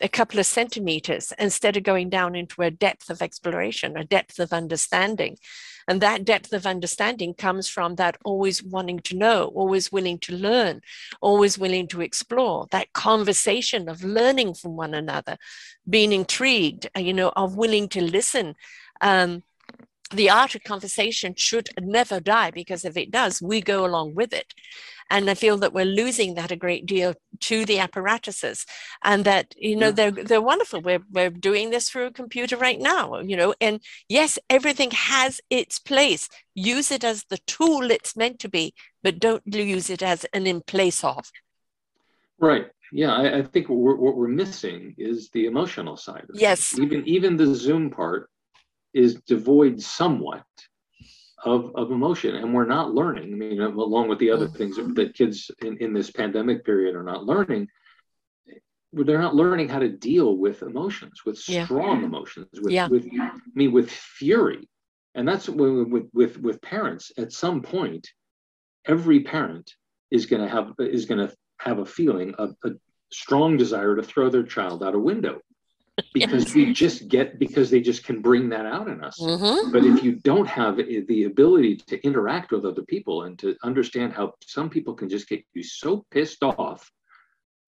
[0.02, 4.38] a couple of centimeters instead of going down into a depth of exploration, a depth
[4.38, 5.38] of understanding.
[5.88, 10.34] And that depth of understanding comes from that always wanting to know, always willing to
[10.34, 10.80] learn,
[11.20, 15.38] always willing to explore, that conversation of learning from one another,
[15.88, 18.54] being intrigued, uh, you know, of willing to listen.
[19.00, 19.42] Um,
[20.12, 24.32] the art of conversation should never die because if it does, we go along with
[24.32, 24.52] it.
[25.10, 28.64] And I feel that we're losing that a great deal to the apparatuses
[29.02, 30.80] and that, you know, they're, they're wonderful.
[30.80, 35.40] We're, we're doing this through a computer right now, you know, and yes, everything has
[35.50, 36.28] its place.
[36.54, 40.46] Use it as the tool it's meant to be, but don't use it as an
[40.46, 41.30] in place of.
[42.38, 42.66] Right.
[42.92, 46.26] Yeah, I, I think what we're, what we're, missing is the emotional side.
[46.34, 46.72] yes.
[46.72, 46.80] It.
[46.80, 46.86] Yes.
[46.92, 48.28] Even even the Zoom part
[48.92, 50.44] is devoid somewhat
[51.44, 54.56] of, of emotion and we're not learning i mean along with the other mm-hmm.
[54.56, 57.68] things that kids in, in this pandemic period are not learning
[58.92, 62.06] they're not learning how to deal with emotions with strong yeah.
[62.06, 62.86] emotions with, yeah.
[62.88, 64.68] with i mean with fury
[65.14, 68.08] and that's when with with with parents at some point
[68.86, 69.74] every parent
[70.10, 72.70] is going to have is going to have a feeling of a
[73.10, 75.40] strong desire to throw their child out a window
[76.14, 76.54] because yes.
[76.54, 79.70] we just get because they just can bring that out in us mm-hmm.
[79.70, 84.12] but if you don't have the ability to interact with other people and to understand
[84.12, 86.90] how some people can just get you so pissed off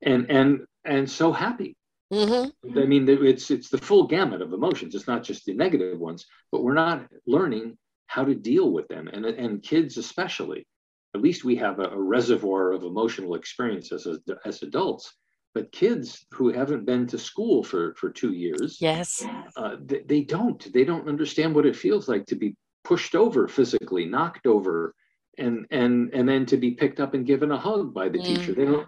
[0.03, 1.77] and and and so happy
[2.12, 2.79] mm-hmm.
[2.79, 6.25] i mean it's it's the full gamut of emotions it's not just the negative ones
[6.51, 10.66] but we're not learning how to deal with them and and kids especially
[11.14, 15.14] at least we have a, a reservoir of emotional experiences as, as adults
[15.55, 19.25] but kids who haven't been to school for for two years yes
[19.57, 23.49] uh, they, they, don't they don't understand what it feels like to be pushed over
[23.49, 24.95] physically, knocked over,
[25.39, 28.25] and and and then to be picked up and given a hug by the mm.
[28.25, 28.53] teacher.
[28.53, 28.87] They don't.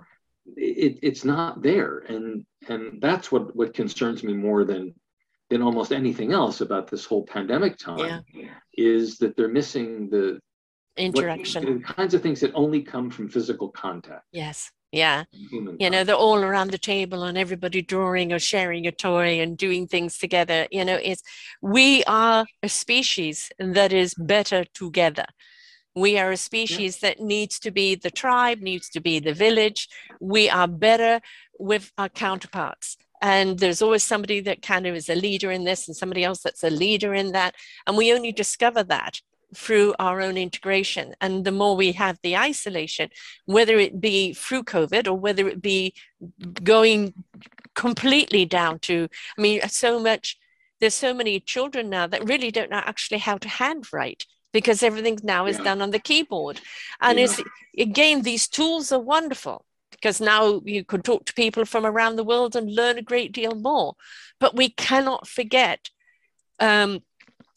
[0.55, 4.95] It, it's not there, and and that's what what concerns me more than
[5.51, 8.49] than almost anything else about this whole pandemic time yeah.
[8.77, 10.41] is that they're missing the
[10.97, 15.24] interaction what, the kinds of things that only come from physical contact yes yeah.
[15.32, 19.57] You know they're all around the table and everybody drawing or sharing a toy and
[19.57, 20.66] doing things together.
[20.70, 21.22] You know it's
[21.61, 25.26] we are a species that is better together.
[25.95, 27.11] We are a species yeah.
[27.11, 29.89] that needs to be the tribe needs to be the village.
[30.20, 31.20] We are better
[31.59, 32.97] with our counterparts.
[33.22, 36.43] And there's always somebody that kind of is a leader in this and somebody else
[36.43, 37.55] that's a leader in that.
[37.87, 39.20] And we only discover that
[39.57, 41.15] through our own integration.
[41.21, 43.09] And the more we have the isolation,
[43.47, 45.95] whether it be through COVID or whether it be
[46.63, 47.15] going
[47.75, 50.37] completely down to, I mean, so much,
[50.81, 55.19] there's so many children now that really don't know actually how to handwrite because everything
[55.23, 55.65] now is yeah.
[55.65, 56.61] done on the keyboard.
[57.01, 57.25] And yeah.
[57.25, 57.43] it's,
[57.79, 62.25] again, these tools are wonderful because now you could talk to people from around the
[62.25, 63.95] world and learn a great deal more.
[64.39, 65.89] But we cannot forget
[66.59, 67.01] um,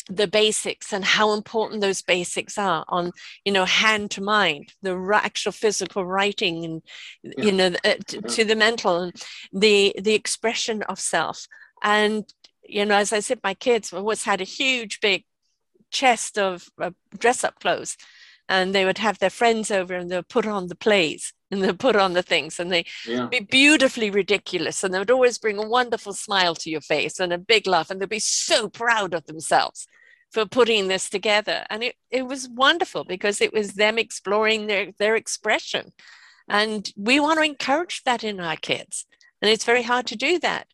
[0.09, 3.11] the basics and how important those basics are on
[3.45, 6.81] you know hand to mind the actual physical writing and
[7.21, 7.45] yeah.
[7.45, 9.15] you know uh, to, to, the mental and
[9.53, 11.45] the the expression of self
[11.83, 12.33] and
[12.63, 15.23] you know as i said my kids always had a huge big
[15.91, 17.95] chest of uh, dress up clothes
[18.47, 21.73] and they would have their friends over and they'll put on the plays and they'll
[21.73, 23.27] put on the things and they yeah.
[23.27, 27.31] be beautifully ridiculous and they would always bring a wonderful smile to your face and
[27.31, 29.87] a big laugh and they'd be so proud of themselves
[30.31, 31.65] for putting this together.
[31.69, 35.91] And it, it was wonderful because it was them exploring their, their expression.
[36.47, 39.05] And we want to encourage that in our kids.
[39.41, 40.67] And it's very hard to do that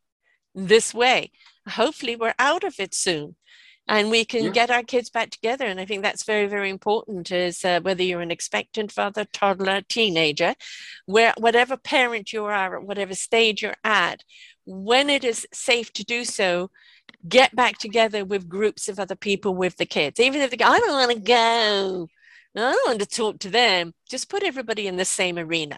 [0.54, 1.32] this way.
[1.68, 3.36] Hopefully, we're out of it soon
[3.88, 4.50] and we can yeah.
[4.52, 5.66] get our kids back together.
[5.66, 9.82] And I think that's very, very important is uh, whether you're an expectant father, toddler,
[9.82, 10.56] teenager,
[11.06, 14.24] where whatever parent you are, at whatever stage you're at,
[14.66, 16.72] when it is safe to do so,
[17.28, 20.20] get back together with groups of other people with the kids.
[20.20, 22.08] Even if they go, I don't want to go,
[22.56, 25.78] I don't want to talk to them, just put everybody in the same arena.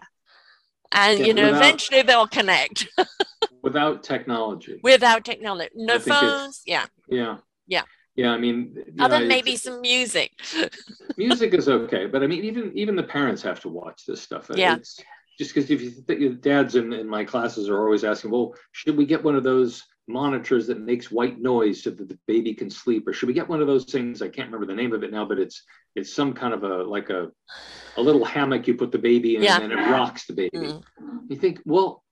[0.92, 2.88] And, yeah, you know, without, eventually they'll connect.
[3.62, 4.80] without technology.
[4.82, 5.70] Without technology.
[5.74, 6.62] No phones.
[6.66, 6.86] Yeah.
[7.08, 7.38] Yeah.
[7.66, 7.82] Yeah.
[8.16, 10.32] Yeah, I mean, other know, maybe some music.
[11.16, 14.50] music is okay, but I mean, even even the parents have to watch this stuff.
[14.50, 14.74] Uh, yeah.
[14.74, 14.98] It's,
[15.38, 18.54] just because if you think your dads in, in my classes are always asking, well,
[18.72, 22.54] should we get one of those monitors that makes white noise so that the baby
[22.54, 24.22] can sleep or should we get one of those things?
[24.22, 25.62] I can't remember the name of it now but it's
[25.94, 27.30] it's some kind of a like a
[27.96, 29.60] a little hammock you put the baby in yeah.
[29.60, 30.58] and it rocks the baby.
[30.58, 30.82] Mm.
[31.28, 32.04] you think well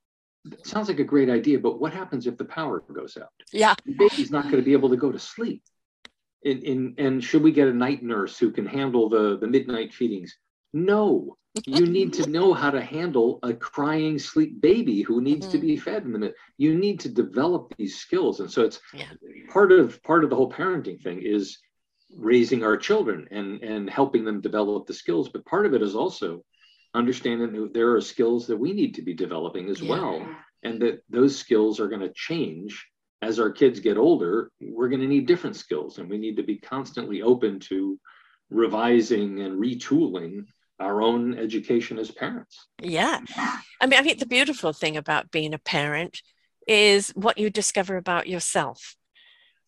[0.44, 3.32] it sounds like a great idea but what happens if the power goes out?
[3.52, 3.74] Yeah.
[3.84, 5.62] The baby's not going to be able to go to sleep.
[6.42, 9.92] In, in and should we get a night nurse who can handle the the midnight
[9.92, 10.36] feedings
[10.76, 15.52] no you need to know how to handle a crying sleep baby who needs mm.
[15.52, 18.80] to be fed in the minute you need to develop these skills and so it's
[18.92, 19.06] yeah.
[19.50, 21.58] part of part of the whole parenting thing is
[22.14, 25.96] raising our children and and helping them develop the skills but part of it is
[25.96, 26.44] also
[26.94, 29.90] understanding that there are skills that we need to be developing as yeah.
[29.90, 30.28] well
[30.62, 32.86] and that those skills are going to change
[33.22, 36.42] as our kids get older we're going to need different skills and we need to
[36.42, 37.98] be constantly open to
[38.50, 40.44] revising and retooling
[40.78, 42.66] our own education as parents.
[42.80, 43.20] Yeah.
[43.80, 46.20] I mean, I think the beautiful thing about being a parent
[46.66, 48.96] is what you discover about yourself.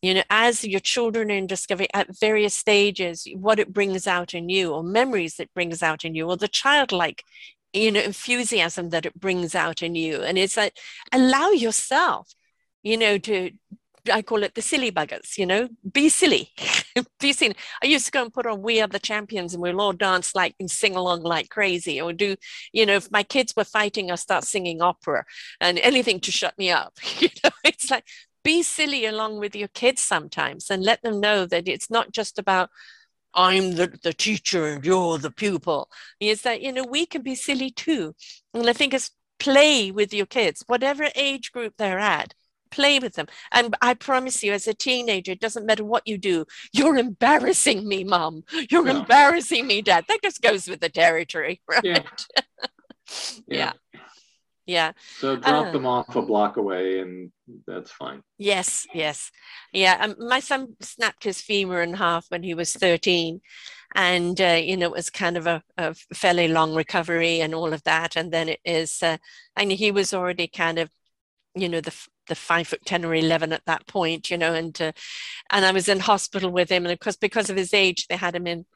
[0.03, 4.33] You know, as your children are in discovery at various stages, what it brings out
[4.35, 7.25] in you, or memories it brings out in you, or the childlike,
[7.73, 10.23] you know, enthusiasm that it brings out in you.
[10.23, 10.77] And it's like,
[11.13, 12.33] allow yourself,
[12.83, 13.51] you know, to
[14.11, 16.53] I call it the silly buggers, you know, be silly,
[17.21, 17.55] be silly.
[17.83, 20.35] I used to go and put on We Are the Champions and we'll all dance
[20.35, 22.37] like and sing along like crazy or do,
[22.73, 25.25] you know, if my kids were fighting, I start singing opera
[25.61, 26.95] and anything to shut me up.
[27.19, 28.05] you know, it's like
[28.45, 32.39] be silly along with your kids sometimes and let them know that it's not just
[32.39, 32.71] about
[33.35, 35.91] I'm the, the teacher and you're the pupil.
[36.19, 38.15] It's that, you know, we can be silly too.
[38.55, 42.35] And I think it's play with your kids, whatever age group they're at
[42.71, 43.27] play with them.
[43.53, 47.87] And I promise you, as a teenager, it doesn't matter what you do, you're embarrassing
[47.87, 48.45] me, mom.
[48.71, 48.99] You're yeah.
[48.99, 50.05] embarrassing me, dad.
[50.09, 51.85] That just goes with the territory, right?
[51.85, 52.03] Yeah.
[53.47, 53.73] yeah.
[54.67, 54.93] yeah.
[55.19, 57.33] So drop uh, them off a block away and
[57.67, 58.23] that's fine.
[58.39, 59.31] Yes, yes.
[59.73, 59.97] Yeah.
[60.01, 63.41] Um, my son snapped his femur in half when he was 13
[63.95, 67.73] and uh, you know it was kind of a, a, fairly long recovery and all
[67.73, 69.17] of that and then it is uh,
[69.57, 70.91] and he was already kind of
[71.61, 71.95] you know the
[72.29, 74.93] the five foot ten or eleven at that point, you know, and uh,
[75.51, 78.17] and I was in hospital with him, and of course because of his age, they
[78.17, 78.67] had him in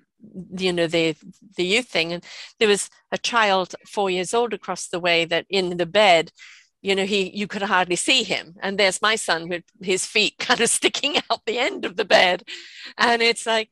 [0.56, 1.16] you know the
[1.56, 2.12] the youth thing.
[2.12, 2.24] And
[2.58, 6.30] there was a child four years old across the way that in the bed
[6.80, 8.56] you know he you could hardly see him.
[8.60, 12.04] And there's my son with his feet kind of sticking out the end of the
[12.04, 12.44] bed.
[12.98, 13.70] And it's like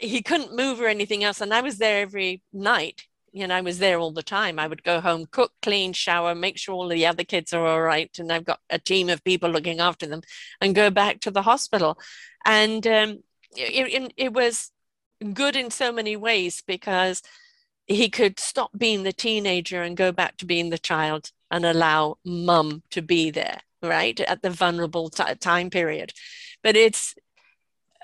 [0.00, 1.40] he couldn't move or anything else.
[1.40, 3.04] And i was there every night
[3.36, 4.58] you know i was there all the time.
[4.58, 7.82] I would go home cook clean shower make sure all the other kids are all
[7.82, 10.22] right and i've got a team of people looking after them
[10.60, 11.98] and go back to the hospital.
[12.44, 13.22] And um,
[13.56, 14.70] it, it, was
[15.34, 17.22] good in so many ways because
[17.86, 22.18] he could stop being the teenager and go back to being the child and allow
[22.24, 26.12] mum to be there right at the vulnerable t- time period.
[26.62, 27.14] But it's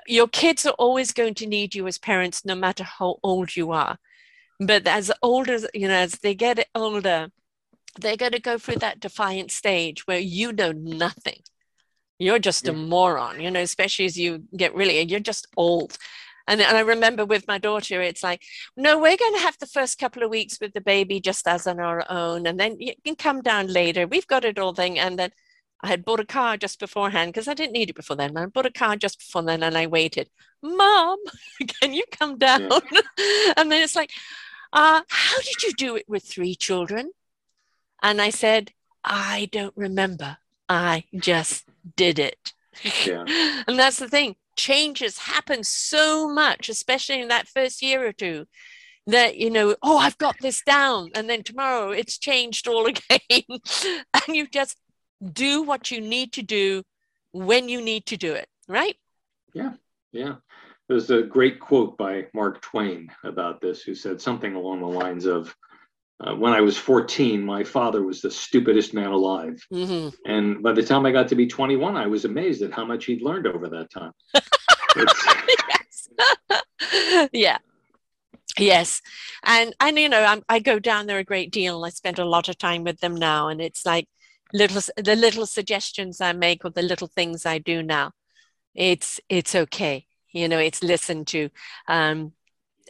[0.06, 3.70] your kids are always going to need you as parents no matter how old you
[3.70, 3.98] are
[4.66, 7.28] but as older you know as they get older
[8.00, 11.40] they're going to go through that defiant stage where you know nothing
[12.18, 15.98] you're just a moron you know especially as you get really you're just old
[16.48, 18.42] and, and I remember with my daughter, it's like,
[18.76, 21.66] no, we're going to have the first couple of weeks with the baby just as
[21.66, 22.46] on our own.
[22.46, 24.06] And then you can come down later.
[24.06, 24.98] We've got it all thing.
[24.98, 25.30] And then
[25.82, 28.36] I had bought a car just beforehand because I didn't need it before then.
[28.36, 30.30] I bought a car just before then and I waited.
[30.62, 31.18] Mom,
[31.80, 32.62] can you come down?
[32.62, 32.78] Yeah.
[33.56, 34.10] and then it's like,
[34.72, 37.10] uh, how did you do it with three children?
[38.02, 38.72] And I said,
[39.04, 40.38] I don't remember.
[40.68, 41.64] I just
[41.96, 42.52] did it.
[43.06, 43.24] Yeah.
[43.66, 48.46] and that's the thing changes happen so much, especially in that first year or two,
[49.06, 51.10] that, you know, oh, I've got this down.
[51.14, 53.42] And then tomorrow it's changed all again.
[53.48, 54.76] and you just
[55.32, 56.82] do what you need to do
[57.32, 58.96] when you need to do it, right?
[59.54, 59.74] Yeah,
[60.12, 60.36] yeah.
[60.92, 65.24] There's a great quote by Mark Twain about this, who said something along the lines
[65.24, 65.56] of,
[66.20, 69.66] uh, when I was 14, my father was the stupidest man alive.
[69.72, 70.10] Mm-hmm.
[70.30, 73.06] And by the time I got to be 21, I was amazed at how much
[73.06, 74.12] he'd learned over that time.
[76.50, 77.28] yes.
[77.32, 77.58] yeah.
[78.58, 79.00] Yes.
[79.44, 81.86] And, and you know, I'm, I go down there a great deal.
[81.86, 83.48] I spend a lot of time with them now.
[83.48, 84.08] And it's like
[84.52, 88.12] little, the little suggestions I make or the little things I do now.
[88.74, 90.04] It's, it's okay.
[90.32, 91.50] You know, it's listened to.
[91.88, 92.32] Um,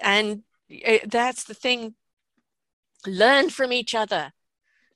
[0.02, 1.94] and it, that's the thing
[3.06, 4.32] Learn from each other.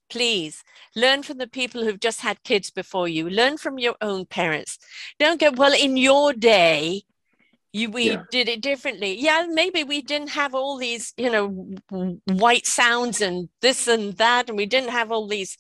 [0.09, 0.63] Please
[0.95, 3.29] learn from the people who've just had kids before you.
[3.29, 4.79] Learn from your own parents.
[5.19, 7.03] Don't go, well, in your day,
[7.73, 8.23] you, we yeah.
[8.31, 9.21] did it differently.
[9.21, 11.75] Yeah, maybe we didn't have all these, you know,
[12.27, 15.59] white sounds and this and that, and we didn't have all these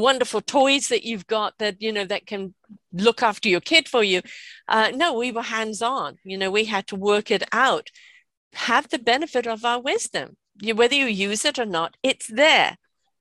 [0.00, 2.54] wonderful toys that you've got that you know that can
[2.92, 4.22] look after your kid for you.
[4.66, 6.16] Uh, no, we were hands on.
[6.24, 7.88] You know, we had to work it out.
[8.54, 12.76] Have the benefit of our wisdom you, whether you use it or not, it's there.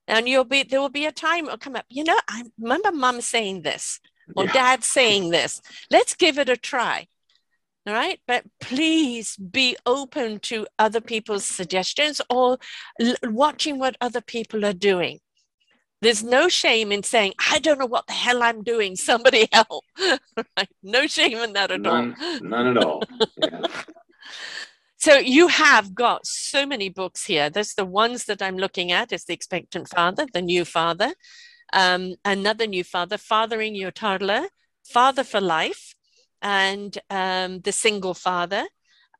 [0.07, 1.85] And you'll be there will be a time it'll come up.
[1.89, 3.99] You know, I remember mom saying this
[4.35, 4.53] or yeah.
[4.53, 5.61] dad saying this.
[5.91, 7.07] Let's give it a try.
[7.85, 8.19] All right.
[8.25, 12.57] But please be open to other people's suggestions or
[13.01, 15.19] l- watching what other people are doing.
[16.01, 18.95] There's no shame in saying, I don't know what the hell I'm doing.
[18.95, 19.83] Somebody help.
[19.99, 20.69] right?
[20.83, 22.39] No shame in that at none, all.
[22.41, 23.03] None at all.
[23.37, 23.61] Yeah.
[24.99, 27.51] So you have got so many books here.
[27.51, 31.13] There's the ones that I'm looking at is the expectant father, the new father,
[31.71, 34.47] um, another new father, fathering your toddler,
[34.83, 35.93] father for life,
[36.41, 38.65] and um, the single father.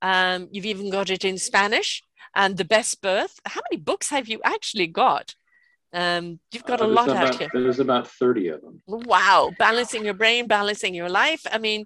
[0.02, 2.02] Um, you've even got it in Spanish
[2.36, 3.40] and the best birth.
[3.46, 5.36] How many books have you actually got?
[5.94, 7.50] Um, you've got uh, a lot about, out here.
[7.54, 8.82] There's about 30 of them.
[8.88, 9.52] Wow.
[9.58, 11.42] Balancing your brain, balancing your life.
[11.52, 11.86] I mean,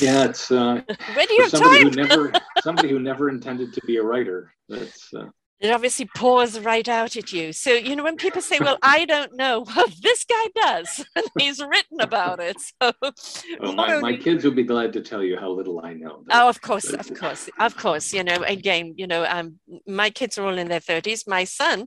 [0.00, 0.82] yeah, it's uh,
[1.14, 1.90] when do you have somebody time?
[1.90, 2.32] who never
[2.62, 4.52] somebody who never intended to be a writer.
[4.68, 5.28] That's uh,
[5.58, 7.52] it obviously pours right out at you.
[7.54, 11.26] So you know when people say, "Well, I don't know," well, this guy does, and
[11.38, 12.56] he's written about it.
[12.60, 12.92] So
[13.60, 16.24] well, my, my kids would be glad to tell you how little I know.
[16.30, 18.12] Oh, of course, of course, of course.
[18.12, 21.26] You know, again, you know, um, my kids are all in their thirties.
[21.26, 21.84] My son uh,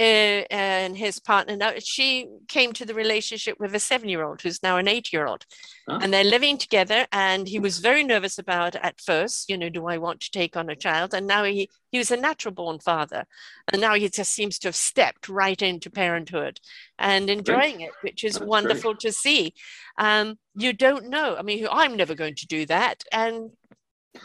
[0.00, 4.62] and his partner now she came to the relationship with a seven year old who's
[4.62, 5.44] now an eight year old
[5.86, 5.98] huh?
[6.00, 9.86] and they're living together and he was very nervous about at first you know do
[9.86, 12.78] i want to take on a child and now he he was a natural born
[12.78, 13.24] father
[13.70, 16.58] and now he just seems to have stepped right into parenthood
[16.98, 17.88] and enjoying great.
[17.88, 19.00] it which is That's wonderful great.
[19.00, 19.54] to see
[19.98, 23.50] um, you don't know i mean i'm never going to do that and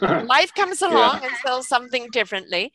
[0.00, 1.28] life comes along yeah.
[1.28, 2.72] and sells something differently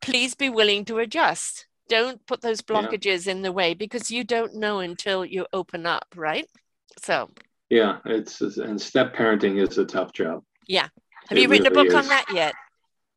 [0.00, 3.32] please be willing to adjust don't put those blockages yeah.
[3.32, 6.46] in the way because you don't know until you open up, right?
[7.02, 7.28] So,
[7.68, 10.42] yeah, it's and step parenting is a tough job.
[10.66, 10.88] Yeah.
[11.28, 11.94] Have it you written really a book is.
[11.94, 12.54] on that yet?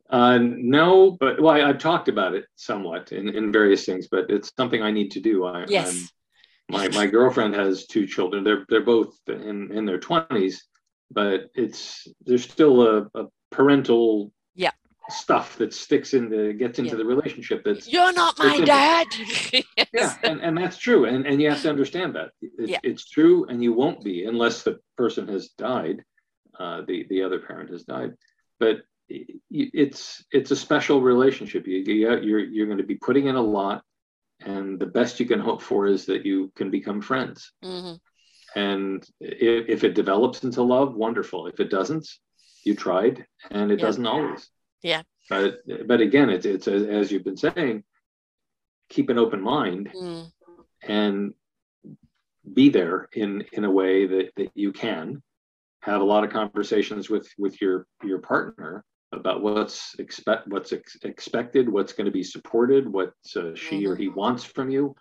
[0.09, 4.26] Uh, no, but well, I, have talked about it somewhat in, in various things, but
[4.30, 5.45] it's something I need to do.
[5.45, 6.11] I, yes.
[6.69, 8.43] my my girlfriend has two children.
[8.43, 10.67] They're they're both in in their twenties,
[11.09, 14.34] but it's there's still a, a parental
[15.09, 16.97] stuff that sticks in the gets into yeah.
[16.97, 19.05] the relationship that's you're not my dad
[19.53, 19.63] yes.
[19.93, 22.79] yeah and, and that's true and and you have to understand that it, yeah.
[22.83, 26.03] it's true and you won't be unless the person has died
[26.59, 28.13] uh, the the other parent has died
[28.59, 28.77] but
[29.07, 33.83] it's it's a special relationship you, you're you're going to be putting in a lot
[34.41, 37.95] and the best you can hope for is that you can become friends mm-hmm.
[38.59, 42.07] and if, if, it develops into love wonderful if it doesn't
[42.63, 43.85] you tried and it yeah.
[43.85, 44.49] doesn't always
[44.86, 47.83] yeah but but again it's it's as you've been saying
[48.89, 50.25] keep an open mind mm.
[50.83, 51.33] and
[52.53, 55.21] be there in in a way that that you can
[55.81, 60.97] have a lot of conversations with with your your partner about what's expect what's ex-
[61.03, 63.91] expected, what's going to be supported, what uh, she mm-hmm.
[63.91, 64.95] or he wants from you.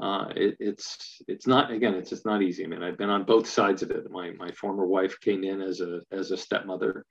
[0.00, 2.64] Uh, it, it's it's not again it's just not easy.
[2.64, 4.10] I mean, I've been on both sides of it.
[4.10, 7.04] My my former wife came in as a as a stepmother,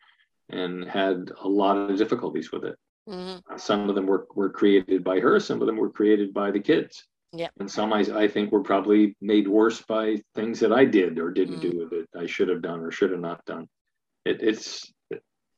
[0.50, 2.76] and had a lot of difficulties with it.
[3.08, 3.54] Mm-hmm.
[3.54, 5.40] Uh, some of them were were created by her.
[5.40, 7.06] Some of them were created by the kids.
[7.34, 7.50] Yeah.
[7.60, 11.32] And some I, I think were probably made worse by things that I did or
[11.32, 11.90] didn't mm-hmm.
[11.90, 13.68] do that I should have done or should have not done.
[14.26, 14.92] It, it's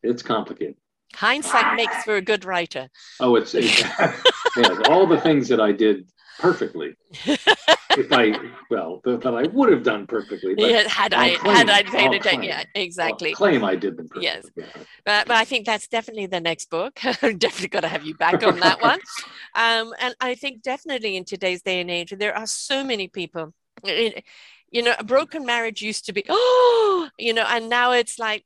[0.04, 0.76] it's complicated.
[1.14, 2.88] Hindsight makes for a good writer.
[3.20, 3.82] Oh, it's, it's
[4.58, 6.08] yeah, all the things that I did
[6.40, 6.94] perfectly.
[7.98, 8.34] if I
[8.70, 10.54] well, that I would have done perfectly.
[10.58, 13.30] yeah, had I claim, had I paid attention, yeah, exactly.
[13.30, 14.24] I'll claim I did them perfectly.
[14.24, 14.66] Yes, yeah.
[15.06, 16.96] but, but I think that's definitely the next book.
[17.04, 19.00] definitely got to have you back on that one.
[19.56, 23.54] Um, and I think definitely in today's day and age, there are so many people.
[23.84, 28.46] you know, a broken marriage used to be, oh, you know, and now it's like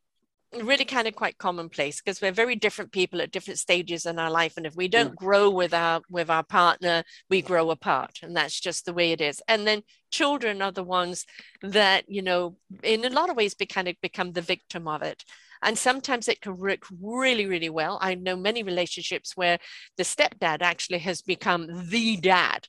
[0.61, 4.29] really kind of quite commonplace because we're very different people at different stages in our
[4.29, 5.15] life and if we don't mm.
[5.15, 9.21] grow with our with our partner we grow apart and that's just the way it
[9.21, 9.41] is.
[9.47, 9.81] And then
[10.11, 11.25] children are the ones
[11.61, 15.01] that you know in a lot of ways be kind of become the victim of
[15.01, 15.23] it.
[15.61, 17.97] And sometimes it can work really really well.
[18.01, 19.59] I know many relationships where
[19.97, 22.67] the stepdad actually has become the dad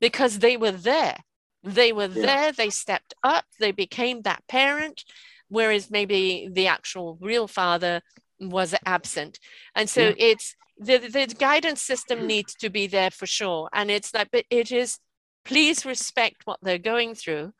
[0.00, 1.16] because they were there.
[1.62, 2.26] They were yeah.
[2.26, 5.02] there they stepped up they became that parent
[5.48, 8.00] whereas maybe the actual real father
[8.40, 9.38] was absent.
[9.74, 10.14] And so yeah.
[10.18, 12.26] it's the, the guidance system mm.
[12.26, 13.68] needs to be there for sure.
[13.72, 14.98] And it's like, but it is
[15.44, 17.52] please respect what they're going through.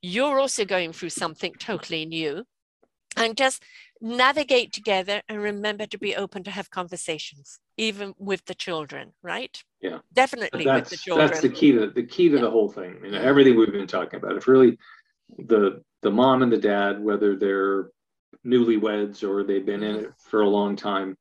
[0.00, 2.44] You're also going through something totally new.
[3.14, 3.62] And just
[4.00, 9.62] navigate together and remember to be open to have conversations, even with the children, right?
[9.82, 9.98] Yeah.
[10.12, 11.28] Definitely that's, with the children.
[11.28, 12.40] That's the key to the key to yeah.
[12.40, 13.00] the whole thing.
[13.04, 14.36] You know, everything we've been talking about.
[14.36, 14.78] If really
[15.38, 17.90] the the mom and the dad, whether they're
[18.44, 21.16] newlyweds or they've been in it for a long time,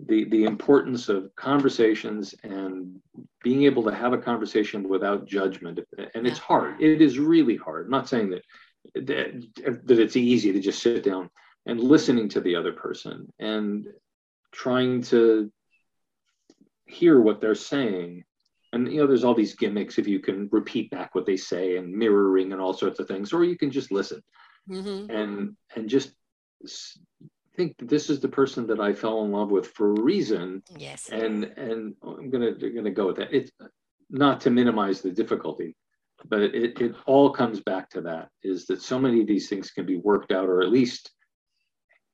[0.00, 3.00] the the importance of conversations and
[3.42, 5.80] being able to have a conversation without judgment.
[6.14, 6.80] And it's hard.
[6.80, 7.86] It is really hard.
[7.86, 8.42] I'm not saying that
[9.06, 11.30] that, that it's easy to just sit down
[11.66, 13.86] and listening to the other person and
[14.52, 15.50] trying to
[16.86, 18.24] hear what they're saying
[18.74, 21.76] and you know there's all these gimmicks if you can repeat back what they say
[21.76, 24.22] and mirroring and all sorts of things or you can just listen.
[24.68, 25.10] Mm-hmm.
[25.10, 26.14] and and just
[27.54, 30.62] think this is the person that i fell in love with for a reason.
[30.76, 31.08] Yes.
[31.10, 33.32] And and i'm gonna gonna go with that.
[33.32, 33.50] It's
[34.10, 35.76] not to minimize the difficulty
[36.28, 39.70] but it, it all comes back to that is that so many of these things
[39.70, 41.10] can be worked out or at least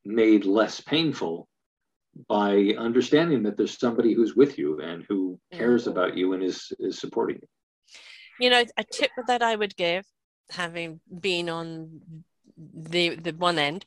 [0.05, 1.47] made less painful
[2.29, 5.91] by understanding that there's somebody who's with you and who cares mm-hmm.
[5.91, 7.49] about you and is is supporting you.
[8.41, 10.05] You know a tip that i would give
[10.51, 12.01] having been on
[12.57, 13.85] the the one end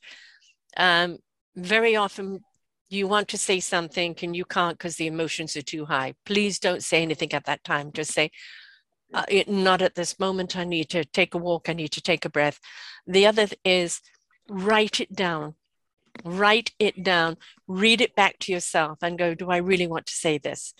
[0.78, 1.18] um,
[1.56, 2.42] very often
[2.94, 6.14] you want to say something and you can't because the emotions are too high.
[6.26, 7.92] Please don't say anything at that time.
[7.92, 8.30] Just say
[9.14, 10.56] uh, not at this moment.
[10.56, 11.70] I need to take a walk.
[11.70, 12.60] I need to take a breath.
[13.08, 14.00] The other is
[14.50, 15.56] write it down
[16.24, 17.38] write it down,
[17.68, 20.74] read it back to yourself and go, do I really want to say this?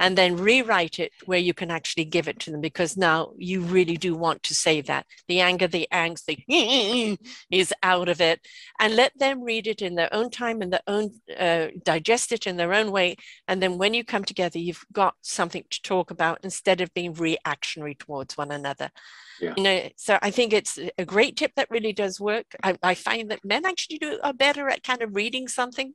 [0.00, 3.60] And then rewrite it where you can actually give it to them because now you
[3.60, 5.04] really do want to say that.
[5.28, 7.18] The anger the angst the
[7.50, 8.40] is out of it.
[8.80, 12.46] And let them read it in their own time and their own uh, digest it
[12.46, 13.16] in their own way.
[13.46, 17.12] And then when you come together you've got something to talk about instead of being
[17.12, 18.90] reactionary towards one another.
[19.38, 19.54] Yeah.
[19.56, 22.46] you know so i think it's a great tip that really does work.
[22.62, 25.94] I, I find that men actually do are better at kind of reading something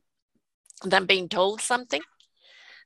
[0.84, 2.02] than being told something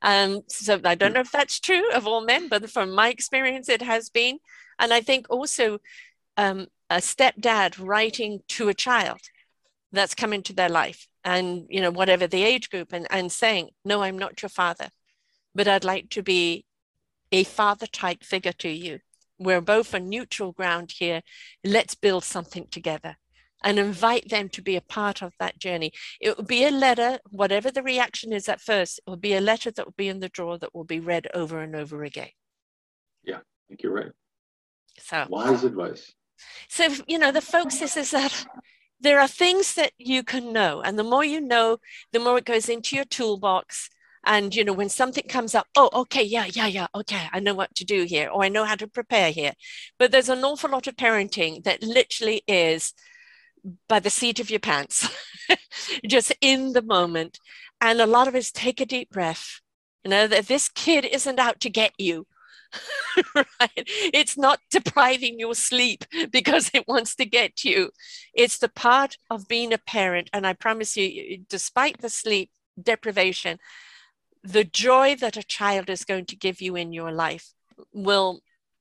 [0.03, 3.69] um, so I don't know if that's true of all men, but from my experience,
[3.69, 4.39] it has been.
[4.79, 5.79] And I think also
[6.37, 9.21] um, a stepdad writing to a child
[9.93, 13.71] that's come into their life and, you know, whatever the age group and, and saying,
[13.85, 14.89] no, I'm not your father,
[15.55, 16.65] but I'd like to be
[17.33, 19.01] a father type figure to you.
[19.39, 21.23] we're both on neutral ground here.
[21.65, 23.17] Let's build something together
[23.63, 25.93] and invite them to be a part of that journey.
[26.21, 29.41] It will be a letter, whatever the reaction is at first, it will be a
[29.41, 32.31] letter that will be in the drawer that will be read over and over again.
[33.23, 34.13] Yeah, I think you're right.
[34.99, 36.13] So wise advice.
[36.69, 38.47] So, you know, the focus is that
[39.01, 41.79] there are things that you can know, and the more you know,
[42.13, 43.89] the more it goes into your toolbox.
[44.27, 47.55] And, you know, when something comes up, oh, okay, yeah, yeah, yeah, okay, I know
[47.55, 49.55] what to do here, or I know how to prepare here.
[49.99, 52.93] But there's an awful lot of parenting that literally is
[53.89, 55.09] by the seat of your pants,
[56.07, 57.39] just in the moment.
[57.81, 59.61] And a lot of us take a deep breath.
[60.05, 62.27] You know, that this kid isn't out to get you.
[63.35, 63.71] right?
[63.77, 67.91] It's not depriving your sleep because it wants to get you.
[68.33, 70.31] It's the part of being a parent.
[70.33, 72.51] And I promise you, despite the sleep
[72.81, 73.59] deprivation,
[74.43, 77.53] the joy that a child is going to give you in your life
[77.93, 78.41] will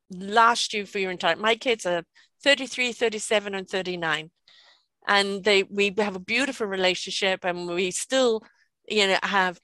[0.09, 2.03] last you for your entire my kids are
[2.43, 4.31] 33 37 and 39
[5.09, 8.43] and they we have a beautiful relationship and we still
[8.87, 9.59] you know have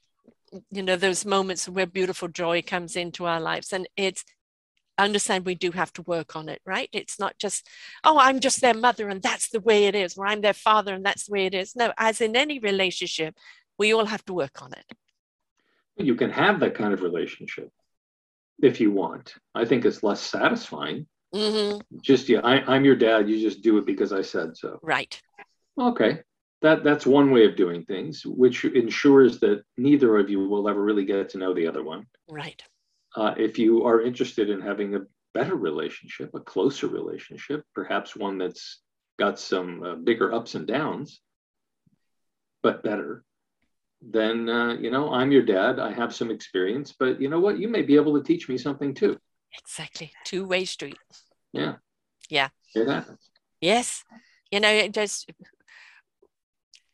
[0.72, 3.72] you know those moments where beautiful joy comes into our lives.
[3.72, 4.26] And it's
[4.98, 6.90] understand we do have to work on it right?
[6.92, 7.68] It's not just
[8.04, 10.94] oh i'm just their mother and that's the way it is or i'm their father
[10.94, 11.76] and that's the way it is.
[11.76, 13.36] No as in any relationship
[13.78, 14.88] we all have to work on it.
[15.98, 17.70] You can have that kind of relationship
[18.62, 19.36] if you want.
[19.54, 21.98] I think it's less satisfying mm-hmm.
[22.02, 25.22] just yeah I, i'm your dad you just do it because i said so right
[25.80, 26.20] okay
[26.66, 30.84] that that's one way of doing things, which ensures that neither of you will ever
[30.84, 32.08] really get to know the other one.
[32.28, 32.62] Right.
[33.16, 35.02] Uh, if you are interested in having a
[35.36, 38.82] better relationship, a closer relationship, perhaps one that's
[39.20, 41.22] got some uh, bigger ups and downs,
[42.64, 43.24] but better,
[44.02, 45.80] then uh, you know I'm your dad.
[45.80, 47.60] I have some experience, but you know what?
[47.60, 49.18] You may be able to teach me something too.
[49.60, 50.98] Exactly, two way street.
[51.56, 51.76] Yeah.
[52.30, 52.50] Yeah.
[52.76, 53.30] Happens.
[53.62, 54.04] Yes.
[54.52, 55.32] You know, it just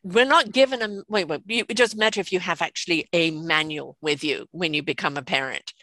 [0.04, 3.98] we're not given a wait, wait it doesn't matter if you have actually a manual
[4.02, 5.74] with you when you become a parent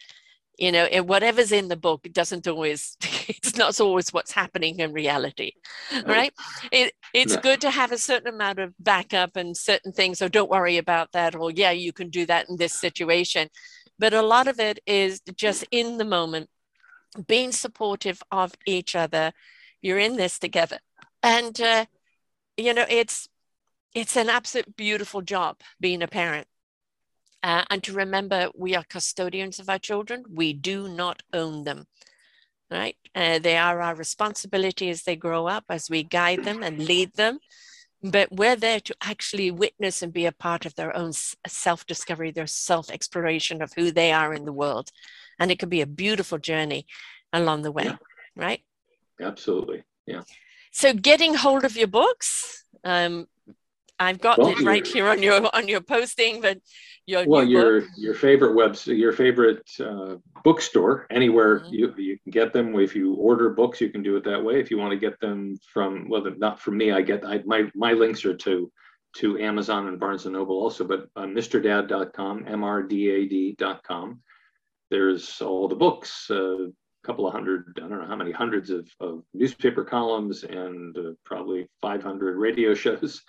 [0.58, 2.96] you know and whatever's in the book it doesn't always
[3.28, 5.52] it's not always what's happening in reality
[6.04, 6.32] right
[6.72, 7.40] it, it's no.
[7.40, 11.12] good to have a certain amount of backup and certain things so don't worry about
[11.12, 13.48] that or yeah you can do that in this situation
[13.98, 16.48] but a lot of it is just in the moment
[17.26, 19.32] being supportive of each other
[19.80, 20.78] you're in this together
[21.22, 21.84] and uh,
[22.56, 23.28] you know it's
[23.94, 26.46] it's an absolute beautiful job being a parent.
[27.42, 30.24] Uh, and to remember, we are custodians of our children.
[30.28, 31.86] We do not own them,
[32.70, 32.96] right?
[33.14, 37.14] Uh, they are our responsibility as they grow up, as we guide them and lead
[37.14, 37.38] them.
[38.02, 41.12] But we're there to actually witness and be a part of their own
[41.46, 44.90] self discovery, their self exploration of who they are in the world.
[45.38, 46.86] And it could be a beautiful journey
[47.32, 47.96] along the way, yeah.
[48.36, 48.60] right?
[49.20, 49.84] Absolutely.
[50.06, 50.22] Yeah.
[50.72, 53.26] So, getting hold of your books, um,
[53.98, 56.60] I've got well, it right here on your on your posting, but
[57.06, 57.90] your well, your book.
[57.96, 61.74] your favorite webs, your favorite uh, bookstore, anywhere mm-hmm.
[61.74, 62.78] you you can get them.
[62.78, 64.60] If you order books, you can do it that way.
[64.60, 67.70] If you want to get them from well, not from me, I get I, my
[67.74, 68.70] my links are to
[69.16, 74.20] to Amazon and Barnes and Noble also, but on mrdad.com, mrdad.com,
[74.90, 76.30] there's all the books.
[76.30, 76.68] Uh,
[77.04, 81.12] couple of hundred, I don't know how many hundreds of, of newspaper columns and uh,
[81.24, 83.22] probably 500 radio shows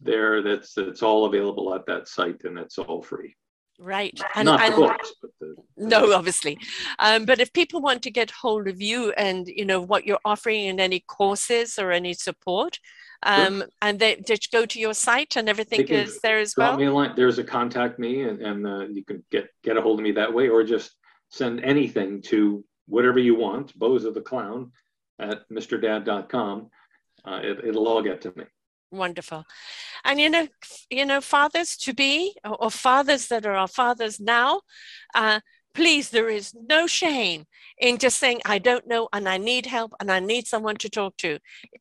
[0.00, 3.34] there that's that's all available at that site and it's all free
[3.78, 6.58] right and, not the books but the, no obviously
[6.98, 10.18] um, but if people want to get hold of you and you know what you're
[10.24, 12.78] offering in any courses or any support
[13.22, 13.68] um, sure.
[13.82, 16.92] and they just go to your site and everything is there as well me a
[16.92, 17.12] line.
[17.16, 20.12] there's a contact me and, and uh, you can get get a hold of me
[20.12, 20.94] that way or just
[21.28, 24.70] send anything to whatever you want bows of the clown
[25.18, 26.70] at mrdad.com
[27.24, 28.44] uh, it, it'll all get to me.
[28.92, 29.44] Wonderful.
[30.04, 30.46] And you know
[30.90, 34.60] you know fathers to be or, or fathers that are our fathers now
[35.14, 35.40] uh,
[35.74, 37.44] please there is no shame
[37.78, 40.88] in just saying i don't know and i need help and i need someone to
[40.88, 41.38] talk to.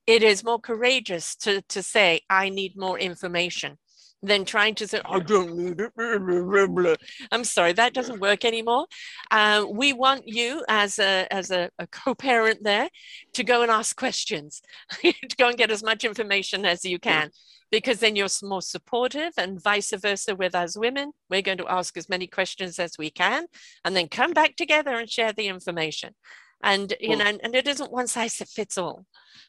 [0.07, 3.77] It is more courageous to to say i need more information
[4.23, 6.99] than trying to say, I don't need it.
[7.31, 8.87] I'm sorry, that doesn't work anymore.
[9.31, 12.89] Uh, we want you as a, as a, a co-parent there
[13.33, 14.61] to go and ask questions,
[15.01, 17.29] to go and get as much information as you can,
[17.71, 21.11] because then you're more supportive and vice versa with us women.
[21.29, 23.45] We're going to ask as many questions as we can
[23.83, 26.15] and then come back together and share the information.
[26.63, 29.05] And, you well, know, and, and it isn't one size that fits all.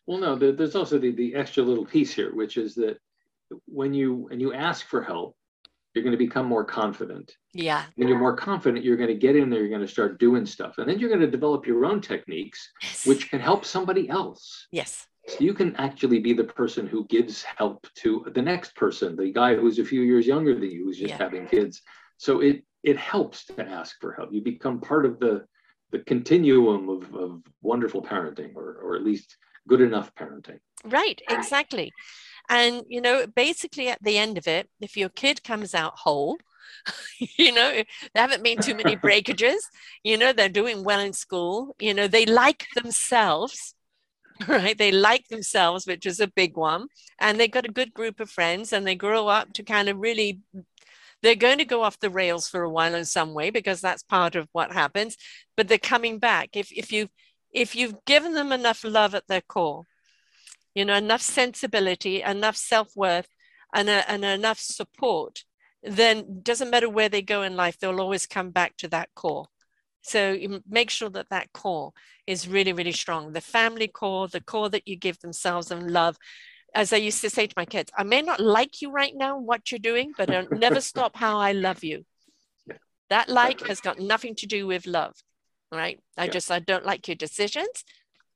[0.07, 2.99] Well, no, there's also the, the extra little piece here, which is that
[3.67, 5.37] when you and you ask for help
[5.95, 7.33] you're going to become more confident.
[7.55, 7.85] Yeah.
[7.95, 10.45] When you're more confident, you're going to get in there, you're going to start doing
[10.45, 10.77] stuff.
[10.77, 13.07] And then you're going to develop your own techniques, Yes.
[13.07, 14.67] which can help somebody else.
[14.71, 15.07] yes.
[15.27, 19.33] So you can actually be the person who gives help to the next person, the
[19.33, 21.17] guy who's a few years younger than you, who's just Yeah.
[21.17, 21.81] having kids.
[22.19, 24.35] So it it helps to ask for help.
[24.35, 25.47] You become part of the
[25.93, 29.35] the continuum of, of wonderful parenting, or or at least
[29.67, 30.59] good enough parenting.
[30.85, 31.91] Right, exactly.
[32.49, 36.39] And, you know, basically at the end of it, if your kid comes out whole,
[37.19, 39.69] you know, there haven't been too many breakages,
[40.03, 43.75] you know, they're doing well in school, you know, they like themselves,
[44.49, 44.77] right?
[44.77, 46.89] They like themselves, which is a big one.
[47.21, 49.99] And they've got a good group of friends and they grow up to kind of
[49.99, 50.41] really,
[51.23, 54.03] they're going to go off the rails for a while in some way because that's
[54.03, 55.17] part of what happens,
[55.57, 56.51] but they're coming back.
[56.55, 57.09] If, if you,
[57.53, 59.85] if you've given them enough love at their core,
[60.77, 63.29] you know, enough sensibility, enough self-worth,
[63.75, 65.43] and, a, and enough support,
[65.83, 69.47] then doesn't matter where they go in life, they'll always come back to that core.
[70.03, 71.93] So you make sure that that core
[72.27, 73.33] is really, really strong.
[73.33, 76.19] The family core, the core that you give themselves and love.
[76.75, 79.39] As I used to say to my kids, I may not like you right now,
[79.39, 82.05] what you're doing, but I'll never stop how I love you.
[83.09, 85.15] That like has got nothing to do with love,
[85.73, 85.99] right?
[86.19, 86.33] I Yeah.
[86.33, 87.83] just, I don't like your decisions,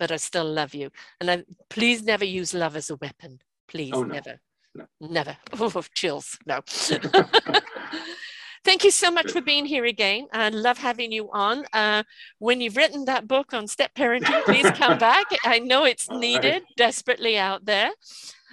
[0.00, 0.90] but I still love you.
[1.20, 3.38] And I, please never use love as a weapon.
[3.68, 4.14] Please, Oh, no.
[4.14, 4.40] never.
[4.74, 4.86] No.
[5.00, 5.36] Never.
[5.60, 6.38] Oh, chills.
[6.46, 6.60] No.
[8.64, 10.26] Thank you so much for being here again.
[10.32, 11.64] I love having you on.
[11.72, 12.02] Uh,
[12.38, 15.26] when you've written that book on step parenting, please come back.
[15.44, 16.20] I know it's All right.
[16.20, 17.90] needed desperately out there.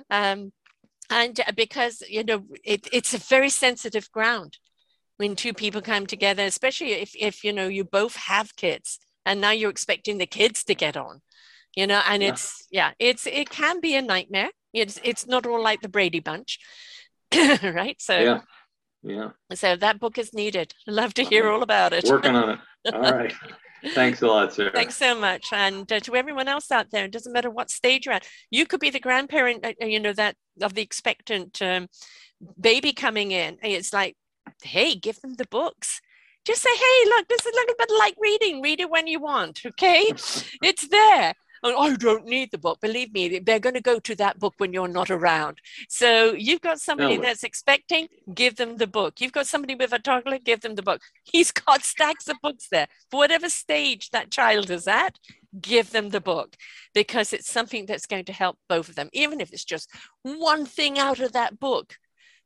[0.09, 0.51] Um,
[1.09, 4.57] and uh, because, you know, it, it's a very sensitive ground
[5.17, 9.41] when two people come together, especially if, if, you know, you both have kids and
[9.41, 11.21] now you're expecting the kids to get on,
[11.77, 12.29] you know, and Yeah.
[12.29, 14.49] it's, yeah, it's, it can be a nightmare.
[14.73, 16.59] It's, it's not all like the Brady Bunch,
[17.81, 17.95] right?
[18.01, 18.39] So, Yeah.
[19.03, 19.29] Yeah.
[19.53, 20.73] so that book is needed.
[20.87, 22.05] Love to hear all about it.
[22.09, 22.59] Working on it.
[22.93, 23.33] All right.
[23.93, 24.71] Thanks a lot, Sarah.
[24.73, 25.45] Thanks so much.
[25.51, 28.27] And uh, to everyone else out there, it doesn't matter what stage you're at.
[28.49, 31.87] You could be the grandparent, uh, you know, that of the expectant um,
[32.59, 33.57] baby coming in.
[33.61, 34.15] It's like,
[34.63, 36.01] hey, give them the books.
[36.45, 38.61] Just say, hey, look, this is a little bit like reading.
[38.61, 39.61] Read it when you want.
[39.65, 40.05] Okay,
[40.63, 41.33] it's there.
[41.63, 42.79] Oh, I don't need the book.
[42.81, 45.59] Believe me, they're going to go to that book when you're not around.
[45.89, 47.23] So you've got somebody No.
[47.23, 49.19] that's expecting, give them the book.
[49.19, 51.01] You've got somebody with a toddler, give them the book.
[51.23, 52.87] He's got stacks of books there.
[53.09, 55.17] For whatever stage that child is at,
[55.59, 56.55] give them the book
[56.93, 59.89] because it's something that's going to help both of them, even if it's just
[60.23, 61.97] one thing out of that book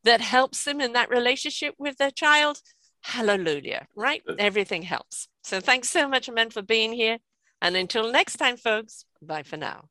[0.03, 2.61] that helps them in that relationship with their child.
[3.03, 4.21] Hallelujah, right?
[4.37, 5.27] Everything helps.
[5.43, 7.17] So thanks so much, Armin, for being here.
[7.61, 9.85] And until next time, folks, bye for now.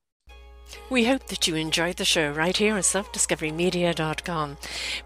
[0.88, 4.56] We hope that you enjoyed the show right here on selfdiscoverymedia.com.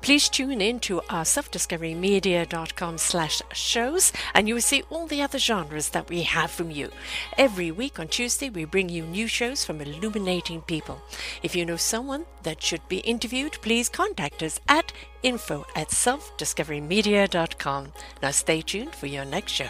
[0.01, 5.39] Please tune in to our selfdiscoverymedia.com slash shows and you will see all the other
[5.39, 6.91] genres that we have from you.
[7.39, 11.01] Every week on Tuesday, we bring you new shows from illuminating people.
[11.43, 14.93] If you know someone that should be interviewed, please contact us at
[15.23, 17.93] info at selfdiscoverymedia.com.
[18.23, 19.69] Now stay tuned for your next show.